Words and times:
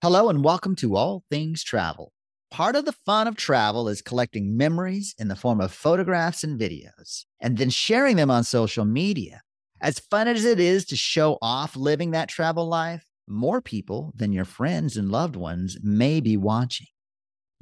Hello 0.00 0.28
and 0.28 0.44
welcome 0.44 0.76
to 0.76 0.94
All 0.94 1.24
Things 1.28 1.64
Travel. 1.64 2.12
Part 2.52 2.76
of 2.76 2.84
the 2.84 2.92
fun 2.92 3.26
of 3.26 3.34
travel 3.34 3.88
is 3.88 4.00
collecting 4.00 4.56
memories 4.56 5.12
in 5.18 5.26
the 5.26 5.34
form 5.34 5.60
of 5.60 5.72
photographs 5.72 6.44
and 6.44 6.56
videos, 6.56 7.24
and 7.40 7.58
then 7.58 7.68
sharing 7.68 8.14
them 8.14 8.30
on 8.30 8.44
social 8.44 8.84
media. 8.84 9.42
As 9.80 9.98
fun 9.98 10.28
as 10.28 10.44
it 10.44 10.60
is 10.60 10.84
to 10.86 10.96
show 10.96 11.36
off 11.42 11.74
living 11.74 12.12
that 12.12 12.28
travel 12.28 12.68
life, 12.68 13.04
more 13.26 13.60
people 13.60 14.12
than 14.14 14.30
your 14.30 14.44
friends 14.44 14.96
and 14.96 15.10
loved 15.10 15.34
ones 15.34 15.76
may 15.82 16.20
be 16.20 16.36
watching. 16.36 16.86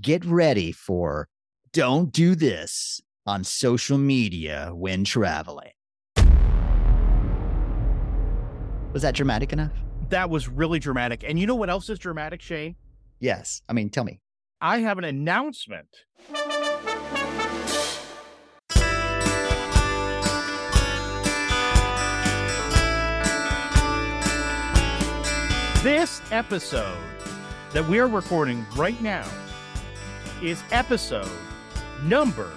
Get 0.03 0.23
ready 0.23 0.73
for 0.73 1.29
Don't 1.73 2.13
Do 2.13 2.35
This 2.35 3.01
on 3.25 3.45
social 3.45 3.97
media 3.97 4.73
when 4.75 5.05
traveling. 5.05 5.73
Was 8.93 9.01
that 9.01 9.15
dramatic 9.15 9.55
enough? 9.55 9.86
That 10.11 10.31
was 10.31 10.49
really 10.49 10.79
dramatic. 10.79 11.25
And 11.27 11.39
you 11.39 11.47
know 11.47 11.57
what 11.57 11.69
else 11.69 11.89
is 11.91 11.99
dramatic, 11.99 12.41
Shane? 12.41 12.77
Yes. 13.19 13.63
I 13.69 13.73
mean, 13.73 13.91
tell 13.91 14.05
me. 14.05 14.21
I 14.61 14.79
have 14.79 14.99
an 14.99 15.05
announcement. 15.05 15.89
This 25.83 26.21
episode 26.33 26.99
that 27.73 27.87
we 27.89 27.99
are 27.99 28.09
recording 28.09 28.65
right 28.77 29.01
now 29.01 29.29
is 30.43 30.63
episode 30.71 31.29
number 32.05 32.51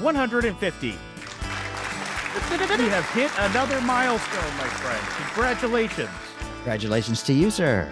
150. 0.00 0.88
we 0.88 0.94
have 2.88 3.08
hit 3.10 3.30
another 3.38 3.80
milestone, 3.82 4.56
my 4.56 4.68
friend. 4.68 5.06
Congratulations. 5.28 6.31
Congratulations 6.62 7.24
to 7.24 7.32
you, 7.32 7.50
sir. 7.50 7.90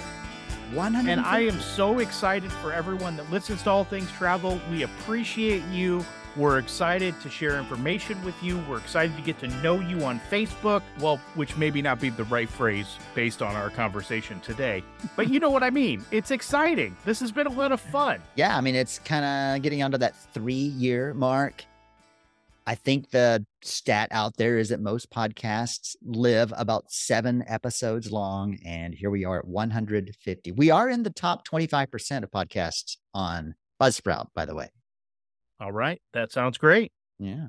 100. 0.74 1.10
And 1.10 1.20
I 1.20 1.40
am 1.40 1.58
so 1.58 1.98
excited 1.98 2.52
for 2.52 2.72
everyone 2.72 3.16
that 3.16 3.28
listens 3.28 3.64
to 3.64 3.70
All 3.70 3.82
Things 3.82 4.08
Travel. 4.12 4.60
We 4.70 4.84
appreciate 4.84 5.64
you. 5.72 6.04
We're 6.36 6.58
excited 6.58 7.20
to 7.22 7.28
share 7.28 7.58
information 7.58 8.24
with 8.24 8.40
you. 8.40 8.62
We're 8.68 8.78
excited 8.78 9.16
to 9.16 9.22
get 9.22 9.40
to 9.40 9.48
know 9.60 9.80
you 9.80 10.04
on 10.04 10.20
Facebook. 10.30 10.82
Well, 11.00 11.16
which 11.34 11.56
maybe 11.56 11.82
not 11.82 11.98
be 12.00 12.10
the 12.10 12.22
right 12.24 12.48
phrase 12.48 12.86
based 13.16 13.42
on 13.42 13.56
our 13.56 13.70
conversation 13.70 14.38
today, 14.38 14.84
but 15.16 15.28
you 15.28 15.40
know 15.40 15.50
what 15.50 15.64
I 15.64 15.70
mean. 15.70 16.04
It's 16.12 16.30
exciting. 16.30 16.96
This 17.04 17.18
has 17.18 17.32
been 17.32 17.48
a 17.48 17.52
lot 17.52 17.72
of 17.72 17.80
fun. 17.80 18.22
Yeah, 18.36 18.56
I 18.56 18.60
mean, 18.60 18.76
it's 18.76 19.00
kind 19.00 19.24
of 19.24 19.62
getting 19.62 19.82
onto 19.82 19.98
that 19.98 20.14
three 20.14 20.54
year 20.54 21.12
mark. 21.14 21.64
I 22.70 22.76
think 22.76 23.10
the 23.10 23.44
stat 23.64 24.10
out 24.12 24.36
there 24.36 24.56
is 24.56 24.68
that 24.68 24.78
most 24.80 25.10
podcasts 25.10 25.96
live 26.04 26.52
about 26.56 26.92
seven 26.92 27.42
episodes 27.48 28.12
long. 28.12 28.58
And 28.64 28.94
here 28.94 29.10
we 29.10 29.24
are 29.24 29.40
at 29.40 29.48
150. 29.48 30.52
We 30.52 30.70
are 30.70 30.88
in 30.88 31.02
the 31.02 31.10
top 31.10 31.44
25% 31.48 32.22
of 32.22 32.30
podcasts 32.30 32.96
on 33.12 33.56
Buzzsprout, 33.82 34.26
by 34.36 34.44
the 34.44 34.54
way. 34.54 34.68
All 35.58 35.72
right. 35.72 36.00
That 36.12 36.30
sounds 36.30 36.58
great. 36.58 36.92
Yeah. 37.18 37.48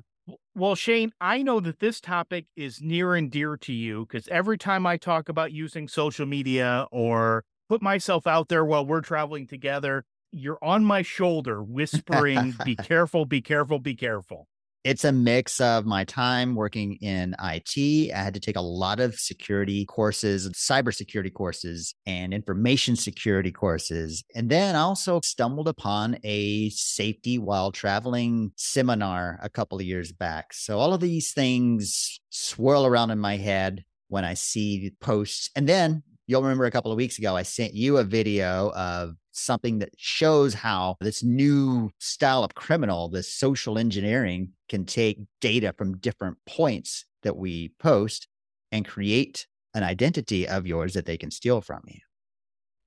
Well, 0.56 0.74
Shane, 0.74 1.12
I 1.20 1.44
know 1.44 1.60
that 1.60 1.78
this 1.78 2.00
topic 2.00 2.46
is 2.56 2.80
near 2.82 3.14
and 3.14 3.30
dear 3.30 3.56
to 3.58 3.72
you 3.72 4.06
because 4.06 4.26
every 4.26 4.58
time 4.58 4.86
I 4.86 4.96
talk 4.96 5.28
about 5.28 5.52
using 5.52 5.86
social 5.86 6.26
media 6.26 6.88
or 6.90 7.44
put 7.68 7.80
myself 7.80 8.26
out 8.26 8.48
there 8.48 8.64
while 8.64 8.84
we're 8.84 9.02
traveling 9.02 9.46
together, 9.46 10.04
you're 10.32 10.58
on 10.60 10.84
my 10.84 11.02
shoulder 11.02 11.62
whispering, 11.62 12.56
be 12.64 12.74
careful, 12.82 13.24
be 13.24 13.40
careful, 13.40 13.78
be 13.78 13.94
careful 13.94 14.48
it's 14.84 15.04
a 15.04 15.12
mix 15.12 15.60
of 15.60 15.86
my 15.86 16.04
time 16.04 16.54
working 16.54 16.94
in 16.96 17.36
IT. 17.42 18.12
I 18.12 18.18
had 18.18 18.34
to 18.34 18.40
take 18.40 18.56
a 18.56 18.60
lot 18.60 18.98
of 18.98 19.14
security 19.14 19.84
courses, 19.86 20.48
cybersecurity 20.50 21.32
courses, 21.32 21.94
and 22.04 22.34
information 22.34 22.96
security 22.96 23.52
courses. 23.52 24.24
And 24.34 24.50
then 24.50 24.74
I 24.74 24.80
also 24.80 25.20
stumbled 25.22 25.68
upon 25.68 26.18
a 26.24 26.70
safety 26.70 27.38
while 27.38 27.70
traveling 27.70 28.52
seminar 28.56 29.38
a 29.42 29.48
couple 29.48 29.78
of 29.78 29.84
years 29.84 30.10
back. 30.10 30.52
So 30.52 30.78
all 30.78 30.94
of 30.94 31.00
these 31.00 31.32
things 31.32 32.20
swirl 32.30 32.84
around 32.84 33.10
in 33.10 33.18
my 33.18 33.36
head 33.36 33.84
when 34.08 34.24
I 34.24 34.34
see 34.34 34.92
posts. 35.00 35.50
And 35.54 35.68
then 35.68 36.02
you'll 36.26 36.42
remember 36.42 36.64
a 36.64 36.70
couple 36.72 36.90
of 36.90 36.96
weeks 36.96 37.18
ago, 37.18 37.36
I 37.36 37.42
sent 37.42 37.74
you 37.74 37.98
a 37.98 38.04
video 38.04 38.72
of 38.74 39.14
something 39.32 39.78
that 39.80 39.90
shows 39.96 40.54
how 40.54 40.96
this 41.00 41.22
new 41.22 41.90
style 41.98 42.44
of 42.44 42.54
criminal, 42.54 43.08
this 43.08 43.32
social 43.32 43.78
engineering, 43.78 44.52
can 44.68 44.84
take 44.84 45.18
data 45.40 45.74
from 45.76 45.98
different 45.98 46.38
points 46.46 47.04
that 47.22 47.36
we 47.36 47.72
post 47.78 48.28
and 48.70 48.86
create 48.86 49.46
an 49.74 49.82
identity 49.82 50.46
of 50.46 50.66
yours 50.66 50.94
that 50.94 51.06
they 51.06 51.16
can 51.16 51.30
steal 51.30 51.60
from 51.60 51.82
you. 51.86 52.00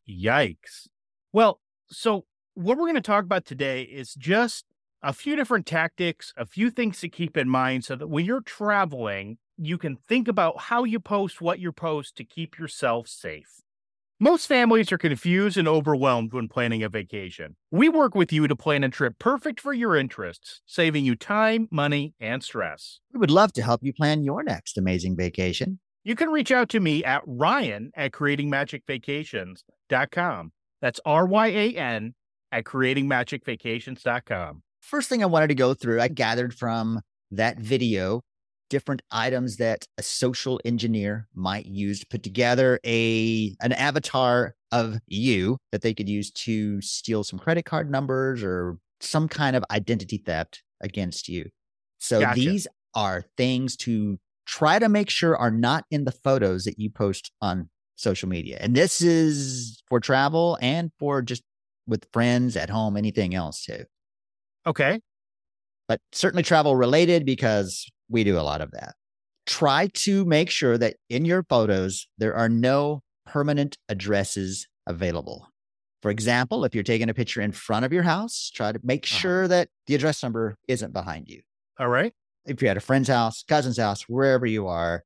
Yikes. 0.07 0.88
Well, 1.33 1.59
so 1.89 2.25
what 2.53 2.77
we're 2.77 2.85
going 2.85 2.95
to 2.95 3.01
talk 3.01 3.23
about 3.23 3.45
today 3.45 3.81
is 3.83 4.13
just 4.13 4.66
a 5.01 5.13
few 5.13 5.35
different 5.35 5.66
tactics, 5.66 6.33
a 6.38 6.45
few 6.45 6.69
things 6.69 7.00
to 7.00 7.09
keep 7.09 7.38
in 7.38 7.50
mind 7.50 7.83
so 7.83 7.95
that 7.95 8.07
when 8.07 8.25
you're 8.25 8.41
traveling, 8.41 9.38
you 9.57 9.77
can 9.77 9.95
think 9.95 10.27
about 10.27 10.59
how 10.62 10.83
you 10.83 11.00
post 11.00 11.41
what 11.41 11.59
you 11.59 11.72
post 11.72 12.16
to 12.17 12.23
keep 12.23 12.57
yourself 12.57 13.07
safe. 13.07 13.62
Most 14.19 14.47
families 14.47 14.91
are 14.93 14.97
confused 14.97 15.57
and 15.57 15.67
overwhelmed 15.67 16.31
when 16.31 16.47
planning 16.47 16.81
a 16.81 16.87
vacation. 16.87 17.57
We 17.69 17.89
work 17.89 18.15
with 18.15 18.31
you 18.31 18.47
to 18.47 18.55
plan 18.55 18.85
a 18.85 18.89
trip 18.89 19.19
perfect 19.19 19.59
for 19.59 19.73
your 19.73 19.97
interests, 19.97 20.61
saving 20.65 21.03
you 21.03 21.17
time, 21.17 21.67
money, 21.69 22.13
and 22.17 22.41
stress. 22.41 23.01
We 23.13 23.19
would 23.19 23.29
love 23.29 23.51
to 23.53 23.61
help 23.61 23.81
you 23.83 23.91
plan 23.91 24.23
your 24.23 24.41
next 24.41 24.77
amazing 24.77 25.17
vacation. 25.17 25.79
You 26.05 26.15
can 26.15 26.29
reach 26.29 26.49
out 26.49 26.69
to 26.69 26.79
me 26.79 27.03
at 27.03 27.23
ryan 27.27 27.91
at 27.93 28.13
creatingmagicvacations.com. 28.13 30.51
That's 30.81 31.01
R 31.05 31.25
Y 31.25 31.47
A 31.47 31.73
N 31.73 32.13
at 32.53 32.63
creatingmagicvacations.com. 32.63 34.63
First 34.79 35.09
thing 35.09 35.23
I 35.23 35.25
wanted 35.25 35.47
to 35.47 35.55
go 35.55 35.73
through, 35.73 35.99
I 35.99 36.07
gathered 36.07 36.53
from 36.53 37.01
that 37.31 37.59
video 37.59 38.21
different 38.69 39.01
items 39.11 39.57
that 39.57 39.85
a 39.97 40.03
social 40.03 40.59
engineer 40.65 41.27
might 41.33 41.65
use 41.65 41.99
to 41.99 42.07
put 42.07 42.23
together 42.23 42.79
a 42.85 43.55
an 43.61 43.71
avatar 43.73 44.55
of 44.71 44.99
you 45.07 45.57
that 45.71 45.81
they 45.81 45.93
could 45.93 46.09
use 46.09 46.31
to 46.31 46.81
steal 46.81 47.23
some 47.23 47.39
credit 47.39 47.65
card 47.65 47.89
numbers 47.89 48.43
or 48.43 48.77
some 48.99 49.27
kind 49.27 49.55
of 49.55 49.63
identity 49.71 50.17
theft 50.17 50.63
against 50.81 51.29
you. 51.29 51.49
So 51.99 52.21
gotcha. 52.21 52.39
these 52.39 52.67
are 52.93 53.23
things 53.37 53.75
to 53.77 54.17
try 54.45 54.79
to 54.79 54.89
make 54.89 55.09
sure 55.09 55.35
are 55.37 55.51
not 55.51 55.85
in 55.91 56.05
the 56.05 56.11
photos 56.11 56.65
that 56.65 56.79
you 56.79 56.89
post 56.89 57.31
on 57.41 57.69
social 57.95 58.29
media. 58.29 58.57
And 58.59 58.75
this 58.75 59.01
is 59.01 59.81
for 59.87 59.99
travel 59.99 60.57
and 60.61 60.91
for 60.99 61.21
just 61.21 61.43
with 61.87 62.07
friends 62.11 62.55
at 62.55 62.69
home, 62.69 62.97
anything 62.97 63.35
else 63.35 63.63
too. 63.63 63.85
Okay. 64.67 64.99
But 65.87 66.01
certainly 66.11 66.43
travel 66.43 66.75
related 66.75 67.25
because 67.25 67.87
we 68.09 68.23
do 68.23 68.38
a 68.38 68.41
lot 68.41 68.61
of 68.61 68.71
that. 68.71 68.95
Try 69.45 69.88
to 69.93 70.25
make 70.25 70.49
sure 70.49 70.77
that 70.77 70.95
in 71.09 71.25
your 71.25 71.43
photos, 71.43 72.07
there 72.17 72.35
are 72.35 72.49
no 72.49 73.01
permanent 73.25 73.77
addresses 73.89 74.67
available. 74.88 75.49
For 76.01 76.11
example, 76.11 76.65
if 76.65 76.75
you're 76.75 76.83
taking 76.83 77.09
a 77.09 77.13
picture 77.13 77.41
in 77.41 77.51
front 77.51 77.85
of 77.85 77.94
your 77.94 78.03
house, 78.03 78.51
try 78.53 78.71
to 78.71 78.79
make 78.83 79.05
uh-huh. 79.05 79.19
sure 79.19 79.47
that 79.47 79.69
the 79.88 79.95
address 79.95 80.21
number 80.21 80.55
isn't 80.67 80.94
behind 80.94 81.27
you. 81.27 81.41
All 81.79 81.89
right. 81.89 82.13
If 82.45 82.61
you're 82.61 82.71
at 82.71 82.77
a 82.77 82.81
friend's 82.81 83.07
house, 83.07 83.44
cousin's 83.47 83.77
house, 83.77 84.03
wherever 84.03 84.45
you 84.45 84.67
are, 84.67 85.03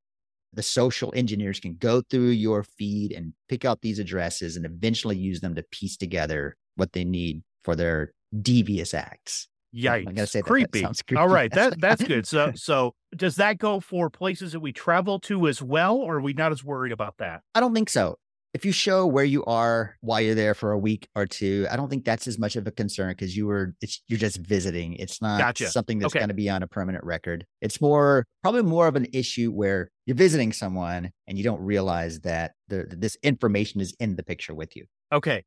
the 0.53 0.63
social 0.63 1.13
engineers 1.15 1.59
can 1.59 1.75
go 1.75 2.01
through 2.01 2.29
your 2.29 2.63
feed 2.63 3.11
and 3.11 3.33
pick 3.47 3.65
out 3.65 3.81
these 3.81 3.99
addresses 3.99 4.55
and 4.55 4.65
eventually 4.65 5.17
use 5.17 5.41
them 5.41 5.55
to 5.55 5.63
piece 5.71 5.95
together 5.95 6.57
what 6.75 6.93
they 6.93 7.03
need 7.03 7.43
for 7.63 7.75
their 7.75 8.13
devious 8.41 8.93
acts. 8.93 9.47
Yikes! 9.75 10.07
I'm 10.07 10.15
gonna 10.15 10.27
say 10.27 10.41
creepy. 10.41 10.81
That, 10.81 11.01
creepy. 11.07 11.19
All 11.19 11.27
right, 11.27 11.51
that 11.51 11.79
that's 11.81 12.03
good. 12.03 12.27
So 12.27 12.51
so 12.55 12.95
does 13.15 13.35
that 13.35 13.57
go 13.57 13.79
for 13.79 14.09
places 14.09 14.53
that 14.53 14.59
we 14.59 14.71
travel 14.71 15.19
to 15.21 15.47
as 15.47 15.61
well, 15.61 15.97
or 15.97 16.15
are 16.15 16.21
we 16.21 16.33
not 16.33 16.51
as 16.51 16.63
worried 16.63 16.91
about 16.91 17.17
that? 17.17 17.41
I 17.55 17.59
don't 17.59 17.73
think 17.73 17.89
so. 17.89 18.17
If 18.51 18.65
you 18.65 18.71
show 18.71 19.05
where 19.05 19.25
you 19.25 19.45
are 19.45 19.95
while 20.01 20.19
you're 20.19 20.33
there 20.33 20.55
for 20.55 20.71
a 20.71 20.77
week 20.77 21.07
or 21.15 21.27
two, 21.27 21.67
I 21.69 21.75
don't 21.75 21.87
think 21.87 22.03
that's 22.03 22.27
as 22.27 22.39
much 22.39 22.55
of 22.55 22.65
a 22.65 22.71
concern 22.71 23.11
because 23.11 23.37
you 23.37 23.45
were 23.45 23.75
it's 23.79 24.01
you're 24.07 24.17
just 24.17 24.37
visiting. 24.37 24.93
It's 24.95 25.21
not 25.21 25.39
gotcha. 25.39 25.69
something 25.69 25.99
that's 25.99 26.13
okay. 26.13 26.19
going 26.19 26.29
to 26.29 26.35
be 26.35 26.49
on 26.49 26.63
a 26.63 26.67
permanent 26.67 27.03
record. 27.03 27.45
It's 27.61 27.79
more 27.79 28.25
probably 28.41 28.63
more 28.63 28.87
of 28.87 28.95
an 28.95 29.05
issue 29.13 29.51
where 29.51 29.91
you're 30.07 30.17
visiting 30.17 30.51
someone 30.51 31.11
and 31.27 31.37
you 31.37 31.43
don't 31.43 31.61
realize 31.61 32.21
that 32.21 32.53
the, 32.69 32.87
this 32.89 33.17
information 33.21 33.81
is 33.81 33.95
in 33.99 34.15
the 34.15 34.23
picture 34.23 34.55
with 34.55 34.75
you. 34.75 34.85
Okay, 35.11 35.43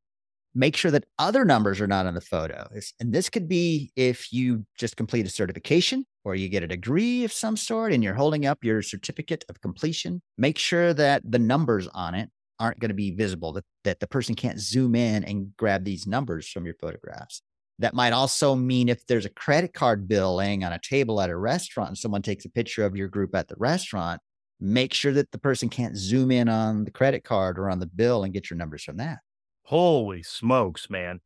make 0.55 0.77
sure 0.77 0.91
that 0.91 1.05
other 1.19 1.45
numbers 1.45 1.81
are 1.81 1.87
not 1.87 2.07
on 2.07 2.15
the 2.15 2.21
photo. 2.21 2.69
And 3.01 3.13
this 3.13 3.31
could 3.31 3.49
be 3.49 3.91
if 3.97 4.33
you 4.33 4.67
just 4.79 4.97
complete 4.97 5.27
a 5.27 5.31
certification 5.31 6.05
or 6.25 6.35
you 6.35 6.49
get 6.49 6.63
a 6.63 6.69
degree 6.69 7.25
of 7.25 7.33
some 7.33 7.57
sort 7.57 7.93
and 7.93 8.05
you're 8.05 8.15
holding 8.15 8.47
up 8.47 8.63
your 8.63 8.83
certificate 8.83 9.45
of 9.49 9.61
completion. 9.61 10.21
Make 10.37 10.59
sure 10.59 10.93
that 10.95 11.23
the 11.25 11.39
numbers 11.39 11.89
on 11.89 12.15
it 12.15 12.31
aren't 12.61 12.79
going 12.81 12.91
to 12.91 12.95
be 12.95 13.11
visible, 13.11 13.53
that, 13.55 13.65
that 13.85 14.01
the 14.01 14.07
person 14.07 14.35
can't 14.35 14.61
zoom 14.61 14.95
in 14.95 15.25
and 15.25 15.57
grab 15.57 15.85
these 15.85 16.07
numbers 16.07 16.49
from 16.49 16.65
your 16.65 16.77
photographs. 16.81 17.43
That 17.79 17.95
might 17.95 18.13
also 18.13 18.55
mean 18.55 18.89
if 18.89 19.07
there's 19.07 19.25
a 19.25 19.31
credit 19.31 19.73
card 19.73 20.07
bill 20.07 20.37
laying 20.37 20.63
on 20.63 20.73
a 20.73 20.79
table 20.79 21.21
at 21.21 21.31
a 21.31 21.37
restaurant 21.37 21.89
and 21.89 21.99
someone 21.99 22.23
takes 22.23 22.45
a 22.45 22.51
picture 22.51 22.85
of 22.85 22.95
your 22.95 23.09
group 23.09 23.35
at 23.35 23.49
the 23.49 23.57
restaurant, 23.59 24.21
make 24.61 24.95
sure 24.95 25.13
that 25.13 25.33
the 25.33 25.39
person 25.39 25.69
can't 25.69 25.97
zoom 25.97 26.31
in 26.31 26.49
on 26.49 26.85
the 26.85 26.91
credit 26.91 27.25
card 27.25 27.59
or 27.59 27.69
on 27.69 27.81
the 27.81 27.87
bill 27.87 28.23
and 28.23 28.35
get 28.35 28.51
your 28.51 28.57
numbers 28.59 28.85
from 28.85 28.99
that. 28.99 29.19
Holy 29.64 30.23
smokes, 30.23 30.91
man. 30.91 31.20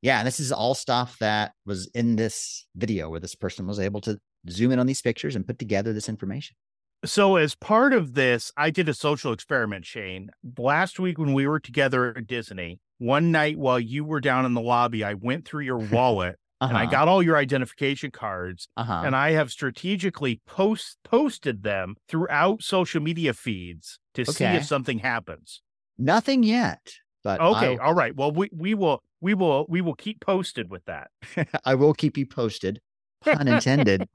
Yeah, 0.00 0.18
and 0.18 0.26
this 0.26 0.40
is 0.40 0.50
all 0.50 0.74
stuff 0.74 1.16
that 1.20 1.52
was 1.64 1.88
in 1.94 2.16
this 2.16 2.66
video 2.74 3.08
where 3.08 3.20
this 3.20 3.36
person 3.36 3.66
was 3.66 3.78
able 3.78 4.00
to 4.02 4.18
zoom 4.50 4.72
in 4.72 4.78
on 4.78 4.86
these 4.86 5.00
pictures 5.00 5.36
and 5.36 5.46
put 5.46 5.58
together 5.58 5.92
this 5.92 6.08
information. 6.08 6.56
So, 7.04 7.36
as 7.36 7.54
part 7.54 7.92
of 7.92 8.14
this, 8.14 8.52
I 8.56 8.70
did 8.70 8.88
a 8.88 8.94
social 8.94 9.32
experiment, 9.32 9.84
Shane. 9.84 10.30
Last 10.56 11.00
week, 11.00 11.18
when 11.18 11.32
we 11.32 11.46
were 11.46 11.60
together 11.60 12.16
at 12.16 12.26
Disney, 12.26 12.80
one 12.98 13.32
night 13.32 13.58
while 13.58 13.80
you 13.80 14.04
were 14.04 14.20
down 14.20 14.46
in 14.46 14.54
the 14.54 14.60
lobby, 14.60 15.02
I 15.02 15.14
went 15.14 15.44
through 15.44 15.64
your 15.64 15.78
wallet 15.78 16.36
uh-huh. 16.60 16.68
and 16.68 16.78
I 16.78 16.82
uh-huh. 16.84 16.92
got 16.92 17.08
all 17.08 17.22
your 17.22 17.36
identification 17.36 18.12
cards 18.12 18.68
uh-huh. 18.76 19.02
and 19.04 19.16
I 19.16 19.32
have 19.32 19.50
strategically 19.50 20.40
post 20.46 20.98
posted 21.02 21.64
them 21.64 21.96
throughout 22.08 22.62
social 22.62 23.02
media 23.02 23.34
feeds 23.34 23.98
to 24.14 24.22
okay. 24.22 24.32
see 24.32 24.44
if 24.44 24.64
something 24.64 25.00
happens. 25.00 25.60
Nothing 25.98 26.44
yet, 26.44 26.92
but 27.22 27.40
okay, 27.40 27.78
all 27.78 27.94
right. 27.94 28.14
Well, 28.14 28.32
we 28.32 28.48
we 28.52 28.74
will 28.74 29.02
we 29.20 29.34
will 29.34 29.66
we 29.68 29.80
will 29.80 29.94
keep 29.94 30.20
posted 30.20 30.70
with 30.70 30.84
that. 30.86 31.10
I 31.64 31.74
will 31.74 31.94
keep 31.94 32.16
you 32.16 32.26
posted. 32.26 32.80
Pun 33.24 33.48
intended. 33.48 34.08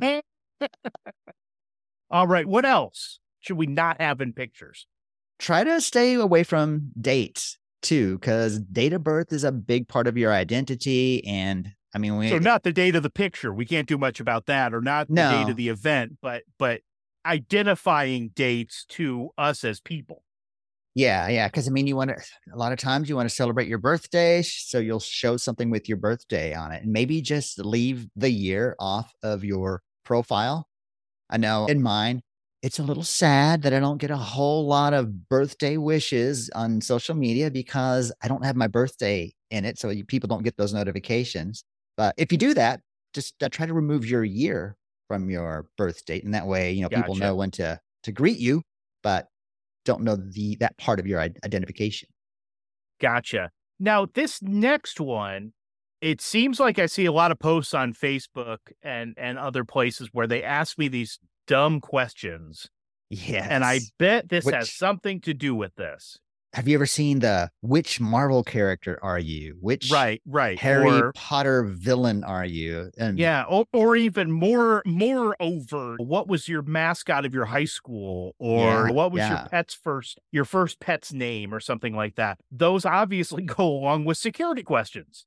all 2.10 2.26
right. 2.26 2.46
What 2.46 2.64
else 2.64 3.18
should 3.40 3.56
we 3.56 3.66
not 3.66 4.00
have 4.00 4.20
in 4.20 4.32
pictures? 4.32 4.86
Try 5.38 5.64
to 5.64 5.80
stay 5.80 6.14
away 6.14 6.44
from 6.44 6.90
dates 7.00 7.58
too, 7.80 8.18
because 8.18 8.60
date 8.60 8.92
of 8.92 9.02
birth 9.02 9.32
is 9.32 9.44
a 9.44 9.52
big 9.52 9.88
part 9.88 10.06
of 10.06 10.18
your 10.18 10.32
identity. 10.32 11.24
And 11.26 11.72
I 11.94 11.98
mean, 11.98 12.18
we, 12.18 12.28
so 12.28 12.38
not 12.38 12.62
the 12.62 12.72
date 12.72 12.94
of 12.94 13.02
the 13.02 13.10
picture. 13.10 13.52
We 13.52 13.64
can't 13.64 13.88
do 13.88 13.96
much 13.96 14.20
about 14.20 14.46
that, 14.46 14.74
or 14.74 14.82
not 14.82 15.08
the 15.08 15.14
no. 15.14 15.30
date 15.30 15.50
of 15.50 15.56
the 15.56 15.70
event, 15.70 16.18
but 16.20 16.42
but 16.58 16.82
identifying 17.24 18.30
dates 18.34 18.84
to 18.90 19.30
us 19.38 19.64
as 19.64 19.80
people. 19.80 20.22
Yeah, 20.94 21.28
yeah. 21.28 21.48
Because 21.48 21.68
I 21.68 21.70
mean, 21.70 21.86
you 21.86 21.96
want 21.96 22.10
to. 22.10 22.16
A 22.52 22.56
lot 22.56 22.72
of 22.72 22.78
times, 22.78 23.08
you 23.08 23.16
want 23.16 23.28
to 23.28 23.34
celebrate 23.34 23.68
your 23.68 23.78
birthday, 23.78 24.42
so 24.42 24.78
you'll 24.78 25.00
show 25.00 25.36
something 25.36 25.70
with 25.70 25.88
your 25.88 25.98
birthday 25.98 26.52
on 26.54 26.72
it, 26.72 26.82
and 26.82 26.92
maybe 26.92 27.20
just 27.20 27.58
leave 27.58 28.08
the 28.16 28.30
year 28.30 28.74
off 28.78 29.12
of 29.22 29.44
your 29.44 29.82
profile. 30.04 30.66
I 31.30 31.36
know 31.36 31.66
in 31.66 31.80
mine, 31.80 32.22
it's 32.62 32.78
a 32.78 32.82
little 32.82 33.04
sad 33.04 33.62
that 33.62 33.72
I 33.72 33.80
don't 33.80 33.98
get 33.98 34.10
a 34.10 34.16
whole 34.16 34.66
lot 34.66 34.92
of 34.92 35.28
birthday 35.28 35.76
wishes 35.76 36.50
on 36.54 36.80
social 36.80 37.14
media 37.14 37.50
because 37.50 38.12
I 38.22 38.28
don't 38.28 38.44
have 38.44 38.56
my 38.56 38.66
birthday 38.66 39.32
in 39.50 39.64
it. 39.64 39.78
So 39.78 39.90
you, 39.90 40.04
people 40.04 40.26
don't 40.26 40.42
get 40.42 40.56
those 40.56 40.74
notifications. 40.74 41.64
But 41.96 42.14
if 42.18 42.30
you 42.32 42.38
do 42.38 42.52
that, 42.54 42.80
just 43.14 43.42
uh, 43.42 43.48
try 43.48 43.66
to 43.66 43.74
remove 43.74 44.04
your 44.04 44.24
year 44.24 44.76
from 45.08 45.30
your 45.30 45.66
birth 45.76 46.04
date. 46.04 46.24
And 46.24 46.34
that 46.34 46.46
way, 46.46 46.72
you 46.72 46.82
know, 46.82 46.88
gotcha. 46.88 47.02
people 47.02 47.16
know 47.16 47.34
when 47.34 47.50
to, 47.52 47.80
to 48.02 48.12
greet 48.12 48.38
you, 48.38 48.62
but 49.02 49.28
don't 49.84 50.02
know 50.02 50.16
the, 50.16 50.56
that 50.60 50.76
part 50.78 51.00
of 51.00 51.06
your 51.06 51.20
identification. 51.20 52.08
Gotcha. 53.00 53.50
Now, 53.78 54.06
this 54.12 54.42
next 54.42 55.00
one, 55.00 55.52
it 56.00 56.20
seems 56.20 56.60
like 56.60 56.78
I 56.78 56.86
see 56.86 57.06
a 57.06 57.12
lot 57.12 57.30
of 57.30 57.38
posts 57.38 57.74
on 57.74 57.94
Facebook 57.94 58.58
and, 58.82 59.14
and 59.16 59.38
other 59.38 59.64
places 59.64 60.10
where 60.12 60.26
they 60.26 60.42
ask 60.42 60.78
me 60.78 60.88
these 60.88 61.18
dumb 61.46 61.80
questions. 61.80 62.68
Yeah. 63.10 63.46
And 63.48 63.64
I 63.64 63.80
bet 63.98 64.28
this 64.28 64.44
which, 64.44 64.54
has 64.54 64.72
something 64.72 65.20
to 65.22 65.34
do 65.34 65.54
with 65.54 65.74
this. 65.76 66.18
Have 66.52 66.66
you 66.66 66.74
ever 66.74 66.86
seen 66.86 67.20
the 67.20 67.48
which 67.60 68.00
Marvel 68.00 68.42
character 68.42 68.98
are 69.02 69.20
you? 69.20 69.56
Which 69.60 69.90
right, 69.90 70.20
right. 70.26 70.58
Harry 70.58 70.90
or, 70.90 71.12
Potter 71.12 71.62
villain 71.62 72.24
are 72.24 72.44
you? 72.44 72.90
And 72.98 73.20
yeah, 73.20 73.44
or, 73.48 73.66
or 73.72 73.94
even 73.94 74.32
more 74.32 74.82
more 74.84 75.36
over. 75.38 75.96
What 75.98 76.26
was 76.26 76.48
your 76.48 76.62
mascot 76.62 77.24
of 77.24 77.32
your 77.32 77.44
high 77.44 77.66
school? 77.66 78.34
Or 78.40 78.88
yeah, 78.88 78.90
what 78.90 79.12
was 79.12 79.20
yeah. 79.20 79.28
your 79.28 79.48
pet's 79.48 79.74
first 79.74 80.18
your 80.32 80.44
first 80.44 80.80
pet's 80.80 81.12
name 81.12 81.54
or 81.54 81.60
something 81.60 81.94
like 81.94 82.16
that? 82.16 82.38
Those 82.50 82.84
obviously 82.84 83.42
go 83.44 83.64
along 83.64 84.04
with 84.04 84.18
security 84.18 84.64
questions. 84.64 85.26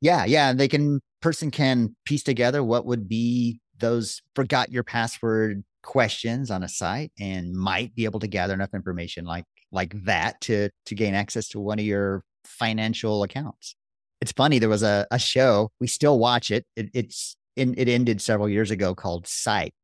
Yeah, 0.00 0.24
yeah. 0.24 0.52
They 0.52 0.68
can 0.68 1.00
person 1.20 1.50
can 1.50 1.96
piece 2.04 2.22
together 2.22 2.62
what 2.62 2.86
would 2.86 3.08
be 3.08 3.60
those 3.78 4.22
forgot 4.36 4.70
your 4.70 4.84
password 4.84 5.64
questions 5.82 6.52
on 6.52 6.62
a 6.62 6.68
site 6.68 7.10
and 7.18 7.52
might 7.52 7.94
be 7.96 8.04
able 8.04 8.20
to 8.20 8.28
gather 8.28 8.54
enough 8.54 8.74
information 8.74 9.24
like 9.24 9.44
like 9.72 10.04
that 10.04 10.40
to 10.42 10.70
to 10.86 10.94
gain 10.94 11.14
access 11.14 11.48
to 11.48 11.60
one 11.60 11.78
of 11.78 11.84
your 11.84 12.22
financial 12.44 13.22
accounts. 13.22 13.74
It's 14.20 14.32
funny 14.32 14.58
there 14.58 14.68
was 14.68 14.82
a, 14.82 15.06
a 15.10 15.18
show 15.18 15.70
we 15.80 15.86
still 15.86 16.18
watch 16.18 16.50
it. 16.50 16.64
it 16.76 16.90
it's 16.94 17.36
in, 17.56 17.74
it 17.76 17.88
ended 17.88 18.20
several 18.22 18.48
years 18.48 18.70
ago 18.70 18.94
called 18.94 19.26
Psych, 19.26 19.74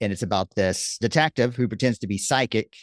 and 0.00 0.12
it's 0.12 0.22
about 0.22 0.54
this 0.56 0.98
detective 1.00 1.56
who 1.56 1.68
pretends 1.68 1.98
to 2.00 2.06
be 2.06 2.18
psychic, 2.18 2.74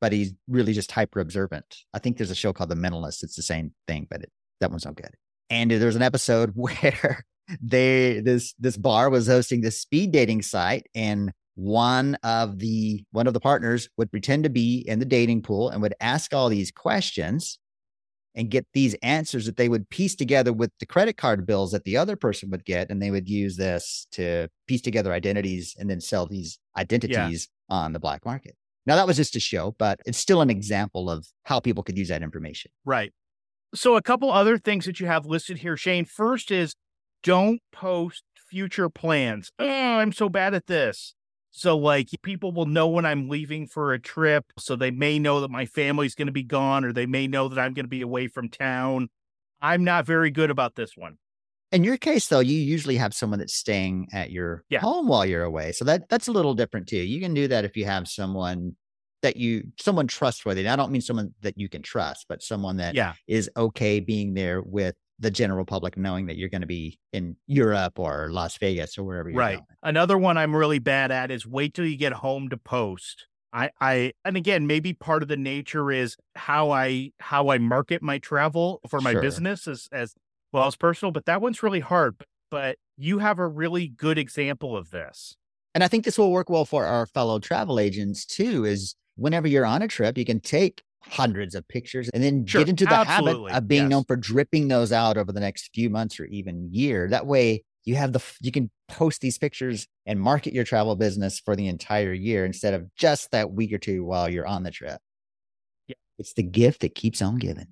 but 0.00 0.12
he's 0.12 0.32
really 0.48 0.72
just 0.72 0.90
hyper 0.90 1.20
observant. 1.20 1.76
I 1.94 1.98
think 1.98 2.16
there's 2.16 2.30
a 2.30 2.34
show 2.34 2.52
called 2.52 2.70
The 2.70 2.76
Mentalist. 2.76 3.22
It's 3.22 3.36
the 3.36 3.42
same 3.42 3.72
thing, 3.86 4.06
but 4.10 4.22
it, 4.22 4.32
that 4.60 4.70
one's 4.70 4.84
not 4.84 4.96
good. 4.96 5.10
And 5.50 5.70
there's 5.70 5.96
an 5.96 6.02
episode 6.02 6.52
where 6.54 7.24
they 7.62 8.20
this 8.20 8.54
this 8.58 8.76
bar 8.76 9.10
was 9.10 9.26
hosting 9.26 9.60
this 9.60 9.80
speed 9.80 10.12
dating 10.12 10.42
site 10.42 10.86
and 10.94 11.32
one 11.54 12.16
of 12.22 12.58
the 12.58 13.04
one 13.12 13.26
of 13.26 13.34
the 13.34 13.40
partners 13.40 13.88
would 13.96 14.10
pretend 14.10 14.44
to 14.44 14.50
be 14.50 14.84
in 14.86 14.98
the 14.98 15.04
dating 15.04 15.42
pool 15.42 15.68
and 15.70 15.80
would 15.82 15.94
ask 16.00 16.34
all 16.34 16.48
these 16.48 16.70
questions 16.70 17.58
and 18.36 18.50
get 18.50 18.66
these 18.74 18.94
answers 19.02 19.46
that 19.46 19.56
they 19.56 19.68
would 19.68 19.88
piece 19.90 20.16
together 20.16 20.52
with 20.52 20.72
the 20.80 20.86
credit 20.86 21.16
card 21.16 21.46
bills 21.46 21.70
that 21.70 21.84
the 21.84 21.96
other 21.96 22.16
person 22.16 22.50
would 22.50 22.64
get 22.64 22.90
and 22.90 23.00
they 23.00 23.12
would 23.12 23.28
use 23.28 23.56
this 23.56 24.08
to 24.10 24.48
piece 24.66 24.82
together 24.82 25.12
identities 25.12 25.76
and 25.78 25.88
then 25.88 26.00
sell 26.00 26.26
these 26.26 26.58
identities 26.76 27.48
yeah. 27.70 27.76
on 27.76 27.92
the 27.92 28.00
black 28.00 28.24
market 28.24 28.56
now 28.86 28.96
that 28.96 29.06
was 29.06 29.16
just 29.16 29.36
a 29.36 29.40
show 29.40 29.74
but 29.78 30.00
it's 30.06 30.18
still 30.18 30.40
an 30.40 30.50
example 30.50 31.08
of 31.08 31.26
how 31.44 31.60
people 31.60 31.84
could 31.84 31.96
use 31.96 32.08
that 32.08 32.22
information 32.22 32.70
right 32.84 33.12
so 33.74 33.96
a 33.96 34.02
couple 34.02 34.32
other 34.32 34.58
things 34.58 34.86
that 34.86 34.98
you 34.98 35.06
have 35.06 35.24
listed 35.24 35.58
here 35.58 35.76
shane 35.76 36.04
first 36.04 36.50
is 36.50 36.74
don't 37.22 37.60
post 37.72 38.22
future 38.54 38.88
plans. 38.88 39.50
Oh, 39.58 39.66
I'm 39.66 40.12
so 40.12 40.28
bad 40.28 40.54
at 40.54 40.66
this. 40.66 41.14
So, 41.56 41.78
like, 41.78 42.08
people 42.22 42.50
will 42.50 42.66
know 42.66 42.88
when 42.88 43.06
I'm 43.06 43.28
leaving 43.28 43.68
for 43.68 43.92
a 43.92 43.98
trip. 44.00 44.44
So, 44.58 44.74
they 44.74 44.90
may 44.90 45.20
know 45.20 45.40
that 45.40 45.52
my 45.52 45.66
family's 45.66 46.16
going 46.16 46.26
to 46.26 46.32
be 46.32 46.42
gone, 46.42 46.84
or 46.84 46.92
they 46.92 47.06
may 47.06 47.28
know 47.28 47.46
that 47.46 47.60
I'm 47.60 47.74
going 47.74 47.84
to 47.84 47.88
be 47.88 48.02
away 48.02 48.26
from 48.26 48.48
town. 48.48 49.08
I'm 49.62 49.84
not 49.84 50.04
very 50.04 50.32
good 50.32 50.50
about 50.50 50.74
this 50.74 50.96
one. 50.96 51.16
In 51.70 51.84
your 51.84 51.96
case, 51.96 52.26
though, 52.26 52.40
you 52.40 52.56
usually 52.56 52.96
have 52.96 53.14
someone 53.14 53.38
that's 53.38 53.54
staying 53.54 54.08
at 54.12 54.32
your 54.32 54.64
yeah. 54.68 54.80
home 54.80 55.06
while 55.06 55.24
you're 55.24 55.44
away. 55.44 55.70
So, 55.70 55.84
that 55.84 56.08
that's 56.08 56.26
a 56.26 56.32
little 56.32 56.54
different 56.54 56.88
too. 56.88 56.96
You 56.96 57.20
can 57.20 57.34
do 57.34 57.46
that 57.46 57.64
if 57.64 57.76
you 57.76 57.84
have 57.84 58.08
someone 58.08 58.74
that 59.22 59.36
you 59.36 59.68
someone 59.78 60.08
trustworthy. 60.08 60.62
And 60.62 60.70
I 60.70 60.74
don't 60.74 60.90
mean 60.90 61.02
someone 61.02 61.34
that 61.42 61.56
you 61.56 61.68
can 61.68 61.82
trust, 61.82 62.26
but 62.28 62.42
someone 62.42 62.78
that 62.78 62.96
yeah. 62.96 63.12
is 63.28 63.48
okay 63.56 64.00
being 64.00 64.34
there 64.34 64.60
with 64.60 64.96
the 65.18 65.30
general 65.30 65.64
public 65.64 65.96
knowing 65.96 66.26
that 66.26 66.36
you're 66.36 66.48
going 66.48 66.60
to 66.60 66.66
be 66.66 66.98
in 67.12 67.36
Europe 67.46 67.98
or 67.98 68.30
Las 68.30 68.56
Vegas 68.58 68.98
or 68.98 69.04
wherever 69.04 69.30
you're 69.30 69.38
right. 69.38 69.56
Going. 69.56 69.66
Another 69.82 70.18
one 70.18 70.36
I'm 70.36 70.54
really 70.54 70.78
bad 70.80 71.10
at 71.10 71.30
is 71.30 71.46
wait 71.46 71.74
till 71.74 71.86
you 71.86 71.96
get 71.96 72.12
home 72.12 72.48
to 72.48 72.56
post. 72.56 73.26
I, 73.52 73.70
I 73.80 74.12
and 74.24 74.36
again 74.36 74.66
maybe 74.66 74.92
part 74.92 75.22
of 75.22 75.28
the 75.28 75.36
nature 75.36 75.92
is 75.92 76.16
how 76.34 76.72
I 76.72 77.12
how 77.20 77.50
I 77.50 77.58
market 77.58 78.02
my 78.02 78.18
travel 78.18 78.80
for 78.88 79.00
my 79.00 79.12
sure. 79.12 79.22
business 79.22 79.68
as 79.68 79.88
as 79.92 80.14
well 80.52 80.66
as 80.66 80.76
personal, 80.76 81.12
but 81.12 81.26
that 81.26 81.40
one's 81.40 81.62
really 81.62 81.80
hard. 81.80 82.16
But, 82.18 82.26
but 82.50 82.78
you 82.96 83.18
have 83.18 83.38
a 83.38 83.46
really 83.46 83.88
good 83.88 84.18
example 84.18 84.76
of 84.76 84.90
this. 84.90 85.36
And 85.74 85.82
I 85.82 85.88
think 85.88 86.04
this 86.04 86.18
will 86.18 86.30
work 86.32 86.48
well 86.48 86.64
for 86.64 86.84
our 86.84 87.06
fellow 87.06 87.38
travel 87.38 87.80
agents 87.80 88.24
too, 88.24 88.64
is 88.64 88.94
whenever 89.16 89.48
you're 89.48 89.66
on 89.66 89.82
a 89.82 89.88
trip, 89.88 90.16
you 90.16 90.24
can 90.24 90.40
take 90.40 90.82
hundreds 91.10 91.54
of 91.54 91.66
pictures 91.68 92.08
and 92.10 92.22
then 92.22 92.46
sure, 92.46 92.62
get 92.62 92.68
into 92.68 92.84
the 92.84 92.94
absolutely. 92.94 93.52
habit 93.52 93.64
of 93.64 93.68
being 93.68 93.82
yes. 93.82 93.90
known 93.90 94.04
for 94.04 94.16
dripping 94.16 94.68
those 94.68 94.92
out 94.92 95.16
over 95.16 95.32
the 95.32 95.40
next 95.40 95.70
few 95.74 95.90
months 95.90 96.18
or 96.18 96.24
even 96.26 96.68
year. 96.72 97.08
That 97.08 97.26
way 97.26 97.64
you 97.84 97.96
have 97.96 98.12
the 98.12 98.22
you 98.40 98.50
can 98.50 98.70
post 98.88 99.20
these 99.20 99.38
pictures 99.38 99.86
and 100.06 100.20
market 100.20 100.52
your 100.52 100.64
travel 100.64 100.96
business 100.96 101.40
for 101.40 101.54
the 101.54 101.68
entire 101.68 102.12
year 102.12 102.44
instead 102.44 102.74
of 102.74 102.94
just 102.96 103.30
that 103.30 103.52
week 103.52 103.72
or 103.72 103.78
two 103.78 104.04
while 104.04 104.28
you're 104.28 104.46
on 104.46 104.62
the 104.62 104.70
trip. 104.70 105.00
Yeah. 105.86 105.96
It's 106.18 106.32
the 106.32 106.42
gift 106.42 106.80
that 106.80 106.94
keeps 106.94 107.20
on 107.20 107.38
giving. 107.38 107.68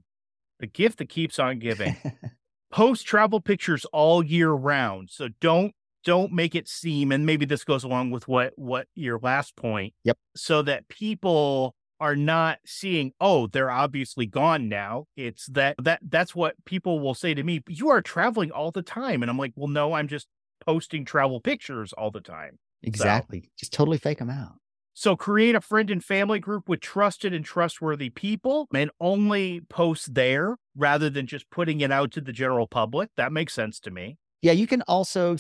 The 0.60 0.66
gift 0.66 0.98
that 0.98 1.08
keeps 1.08 1.38
on 1.38 1.58
giving. 1.58 1.96
post 2.72 3.06
travel 3.06 3.40
pictures 3.40 3.84
all 3.86 4.22
year 4.22 4.50
round. 4.50 5.10
So 5.10 5.28
don't 5.40 5.72
don't 6.04 6.32
make 6.32 6.54
it 6.54 6.68
seem 6.68 7.12
and 7.12 7.24
maybe 7.24 7.44
this 7.44 7.64
goes 7.64 7.84
along 7.84 8.10
with 8.10 8.28
what 8.28 8.52
what 8.56 8.86
your 8.94 9.18
last 9.18 9.56
point. 9.56 9.94
Yep. 10.04 10.18
So 10.36 10.62
that 10.62 10.88
people 10.88 11.74
are 12.02 12.16
not 12.16 12.58
seeing 12.66 13.12
oh 13.20 13.46
they're 13.46 13.70
obviously 13.70 14.26
gone 14.26 14.68
now. 14.68 15.06
It's 15.16 15.46
that 15.46 15.76
that 15.80 16.00
that's 16.02 16.34
what 16.34 16.56
people 16.64 16.98
will 16.98 17.14
say 17.14 17.32
to 17.32 17.44
me 17.44 17.62
you 17.68 17.88
are 17.90 18.02
traveling 18.02 18.50
all 18.50 18.72
the 18.72 18.82
time. 18.82 19.22
And 19.22 19.30
i'm 19.30 19.38
like 19.38 19.52
well 19.54 19.68
no 19.68 19.92
i'm 19.92 20.08
just 20.08 20.26
posting 20.66 21.04
travel 21.04 21.40
pictures 21.40 21.92
all 21.92 22.10
the 22.10 22.20
time. 22.20 22.58
Exactly. 22.82 23.42
So, 23.42 23.48
just 23.56 23.72
totally 23.72 23.98
fake 23.98 24.18
them 24.18 24.30
out. 24.30 24.54
So 24.94 25.16
create 25.16 25.54
a 25.54 25.60
friend 25.60 25.90
and 25.90 26.04
family 26.04 26.40
group 26.40 26.68
with 26.68 26.80
trusted 26.80 27.32
and 27.32 27.44
trustworthy 27.44 28.10
people 28.10 28.66
and 28.74 28.90
only 29.00 29.60
post 29.70 30.14
there 30.14 30.56
rather 30.76 31.08
than 31.08 31.26
just 31.26 31.48
putting 31.50 31.80
it 31.80 31.92
out 31.92 32.10
to 32.12 32.20
the 32.20 32.32
general 32.32 32.66
public. 32.66 33.10
That 33.16 33.32
makes 33.32 33.54
sense 33.54 33.78
to 33.80 33.92
me. 33.92 34.18
Yeah 34.42 34.52
you 34.52 34.66
can 34.66 34.82
also 34.82 35.36